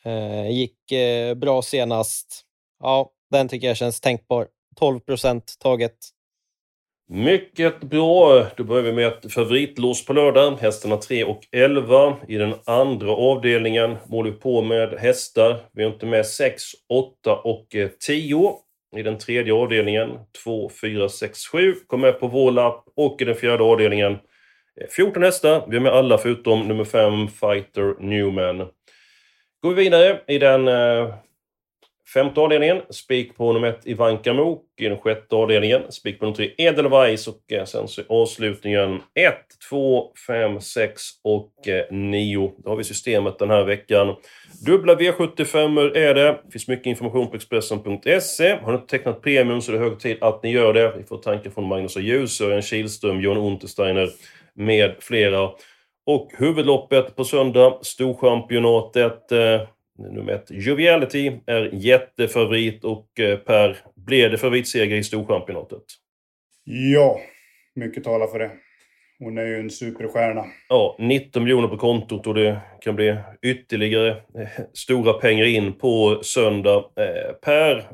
Eh, 0.07 0.51
gick 0.51 0.93
eh, 0.93 1.35
bra 1.35 1.63
senast. 1.63 2.43
Ja, 2.81 3.13
den 3.31 3.49
tycker 3.49 3.67
jag 3.67 3.77
känns 3.77 4.01
tänkbar. 4.01 4.47
12 4.77 5.01
procent 5.01 5.55
taget. 5.59 5.97
Mycket 7.09 7.81
bra. 7.81 8.47
Då 8.57 8.65
börjar 8.65 8.83
vi 8.83 8.93
med 8.93 9.07
ett 9.07 9.33
favoritlås 9.33 10.05
på 10.05 10.13
lördag. 10.13 10.57
Hästarna 10.61 10.97
3 10.97 11.25
och 11.25 11.41
11. 11.53 12.17
I 12.29 12.37
den 12.37 12.55
andra 12.65 13.11
avdelningen 13.11 13.97
målar 14.07 14.31
vi 14.31 14.37
på 14.37 14.63
med 14.63 14.99
hästar. 14.99 15.61
Vi 15.73 15.85
har 15.85 15.93
inte 15.93 16.07
med 16.07 16.27
6, 16.27 16.63
8 16.89 17.37
och 17.37 17.75
eh, 17.75 17.89
10. 18.07 18.53
I 18.97 19.03
den 19.03 19.19
tredje 19.19 19.55
avdelningen 19.55 20.11
2, 20.45 20.71
4, 20.81 21.09
6, 21.09 21.47
7. 21.47 21.75
Kom 21.87 22.01
med 22.01 22.21
på 22.21 22.29
vår 22.29 22.51
lapp. 22.51 22.85
Och 22.97 23.23
i 23.23 23.25
den 23.25 23.35
fjärde 23.35 23.65
avdelningen 23.65 24.13
eh, 24.81 24.89
14 24.97 25.23
hästar. 25.23 25.65
Vi 25.69 25.77
har 25.77 25.83
med 25.83 25.93
alla 25.93 26.19
förutom 26.19 26.69
nummer 26.69 26.85
5, 26.85 27.29
Fighter 27.29 28.03
Newman. 28.03 28.59
Går 29.63 29.75
vi 29.75 29.75
vidare 29.75 30.21
i 30.27 30.39
den 30.39 30.69
eh, 30.69 31.15
femte 32.15 32.41
avdelningen. 32.41 32.83
Spik 32.91 33.37
på 33.37 33.53
nummer 33.53 33.69
ett 33.69 33.87
Ivanka 33.87 34.33
Mok. 34.33 34.65
I 34.81 34.89
den 34.89 34.99
sjätte 34.99 35.37
avdelningen. 35.37 35.83
Spik 35.93 36.19
på 36.19 36.25
nummer 36.25 36.37
tre 36.37 36.51
Edelweiss. 36.59 37.29
Och 37.29 37.53
eh, 37.53 37.65
sen 37.65 37.89
så 37.89 38.03
avslutningen 38.09 39.01
1, 39.15 39.35
2, 39.71 40.13
5, 40.27 40.61
6 40.61 41.03
och 41.25 41.69
eh, 41.69 41.85
9. 41.91 42.53
Då 42.59 42.71
har 42.71 42.77
vi 42.77 42.85
systemet 42.85 43.39
den 43.39 43.51
här 43.51 43.65
veckan. 43.65 44.17
Dubbla 44.67 44.95
V75 44.95 45.97
är 45.97 46.15
det. 46.15 46.23
Det 46.23 46.53
finns 46.53 46.69
mycket 46.69 46.87
information 46.87 47.31
på 47.31 47.37
Expressen.se. 47.37 48.59
Har 48.63 48.73
ni 48.73 48.79
inte 48.79 48.91
tecknat 48.91 49.23
premium 49.23 49.61
så 49.61 49.73
är 49.73 49.77
det 49.77 49.85
hög 49.85 49.99
tid 49.99 50.17
att 50.21 50.43
ni 50.43 50.51
gör 50.51 50.73
det. 50.73 50.95
Vi 50.99 51.05
får 51.05 51.19
tankar 51.19 51.51
från 51.51 51.69
Magnus 51.69 51.97
och 51.97 52.03
Ljus, 52.03 52.41
Örjan 52.41 52.63
Kihlström, 52.63 53.21
John 53.21 53.37
Untersteiner 53.37 54.09
med 54.55 54.95
flera. 55.01 55.51
Och 56.07 56.31
huvudloppet 56.39 57.17
på 57.17 57.25
söndag, 57.25 57.79
Storchampionatet. 57.83 59.33
Eh, 59.33 59.61
Nummer 59.99 60.33
ett, 60.33 60.47
Joviality, 60.51 61.41
är 61.47 61.71
jättefavorit 61.73 62.85
och 62.85 63.21
eh, 63.21 63.39
Per, 63.39 63.77
blir 63.95 64.29
det 64.29 64.39
favoritseger 64.39 64.97
i 64.97 65.05
Storchampionatet? 65.05 65.83
Ja, 66.65 67.21
mycket 67.75 68.05
talar 68.05 68.27
för 68.27 68.39
det. 68.39 68.51
Hon 69.19 69.39
är 69.39 69.47
ju 69.47 69.61
en 69.61 69.71
superstjärna. 69.71 70.45
Ja, 70.69 70.97
19 70.99 71.43
miljoner 71.43 71.69
på 71.69 71.77
kontot 71.79 72.27
och 72.27 72.35
det 72.35 72.61
kan 72.81 72.97
bli 72.97 73.17
ytterligare 73.43 74.09
eh, 74.11 74.49
stora 74.75 75.13
pengar 75.13 75.45
in 75.45 75.73
på 75.79 76.21
söndag. 76.23 76.79
Eh, 76.97 77.33
per, 77.43 77.85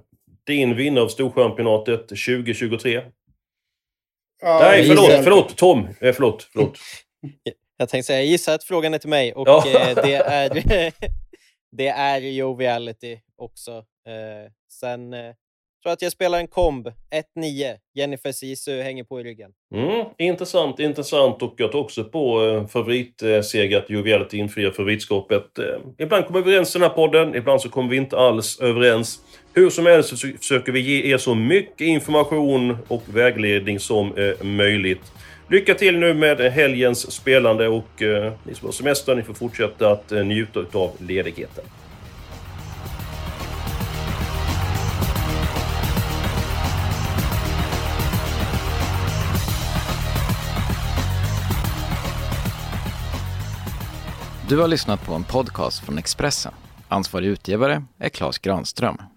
din 0.46 0.76
vinnare 0.76 1.04
av 1.04 1.08
Storchampionatet 1.08 2.08
2023? 2.08 3.02
Ja, 4.42 4.58
Nej, 4.62 4.84
förlåt, 4.84 5.24
förlåt, 5.24 5.56
Tom. 5.56 5.88
Eh, 6.00 6.12
förlåt, 6.12 6.48
förlåt. 6.52 6.78
Jag 7.76 7.88
tänkte 7.88 8.06
säga, 8.06 8.18
jag 8.18 8.26
gissar 8.26 8.54
att 8.54 8.64
frågan 8.64 8.94
är 8.94 8.98
till 8.98 9.08
mig 9.08 9.32
och 9.32 9.48
Ja. 9.48 9.64
det 9.94 10.14
är 10.14 10.50
det 11.76 11.88
är 11.88 12.20
Joviality 12.20 13.20
också. 13.37 13.72
Eh, 14.06 14.52
sen 14.68 15.12
eh, 15.12 15.20
tror 15.82 15.90
jag 15.90 15.92
att 15.92 16.02
jag 16.02 16.12
spelar 16.12 16.38
en 16.38 16.46
komb, 16.46 16.92
1-9. 17.38 17.78
Jennifer 17.94 18.32
Sisu 18.32 18.82
hänger 18.82 19.04
på 19.04 19.20
i 19.20 19.24
ryggen. 19.24 19.50
Mm, 19.74 20.06
intressant, 20.18 20.78
intressant. 20.80 21.42
Och 21.42 21.54
jag 21.56 21.72
tar 21.72 21.78
också 21.78 22.04
på 22.04 22.44
eh, 22.44 22.66
favoritseger 22.66 23.76
eh, 23.76 23.82
att 23.82 23.90
Joviality 23.90 24.38
infriar 24.38 24.70
favoritskapet. 24.70 25.58
Eh, 25.58 25.64
ibland 25.98 26.26
kommer 26.26 26.40
vi 26.40 26.50
överens 26.50 26.76
i 26.76 26.78
den 26.78 26.88
här 26.88 26.96
podden, 26.96 27.35
ibland 27.35 27.61
så 27.61 27.68
kommer 27.68 27.90
vi 27.90 27.96
inte 27.96 28.16
alls 28.16 28.61
överens. 28.61 29.20
Hur 29.54 29.70
som 29.70 29.87
helst 29.87 30.08
så 30.08 30.16
försöker 30.16 30.72
vi 30.72 30.80
ge 30.80 31.12
er 31.12 31.18
så 31.18 31.35
mycket 31.35 31.80
information 31.80 32.78
och 32.88 33.02
vägledning 33.06 33.80
som 33.80 34.16
eh, 34.16 34.44
möjligt. 34.44 35.12
Lycka 35.52 35.74
till 35.74 35.98
nu 35.98 36.14
med 36.14 36.40
helgens 36.40 37.12
spelande 37.12 37.68
och 37.68 38.02
eh, 38.02 38.32
ni 38.44 38.54
som 38.54 38.66
har 38.66 38.72
semester, 38.72 39.14
ni 39.14 39.22
får 39.22 39.34
fortsätta 39.34 39.90
att 39.90 40.12
eh, 40.12 40.24
njuta 40.24 40.60
av 40.72 40.96
ledigheten. 40.98 41.64
Du 54.48 54.58
har 54.58 54.68
lyssnat 54.68 55.06
på 55.06 55.14
en 55.14 55.24
podcast 55.24 55.84
från 55.84 55.98
Expressen. 55.98 56.52
Ansvarig 56.88 57.26
utgivare 57.26 57.84
är 57.98 58.08
Klas 58.08 58.38
Granström. 58.38 59.12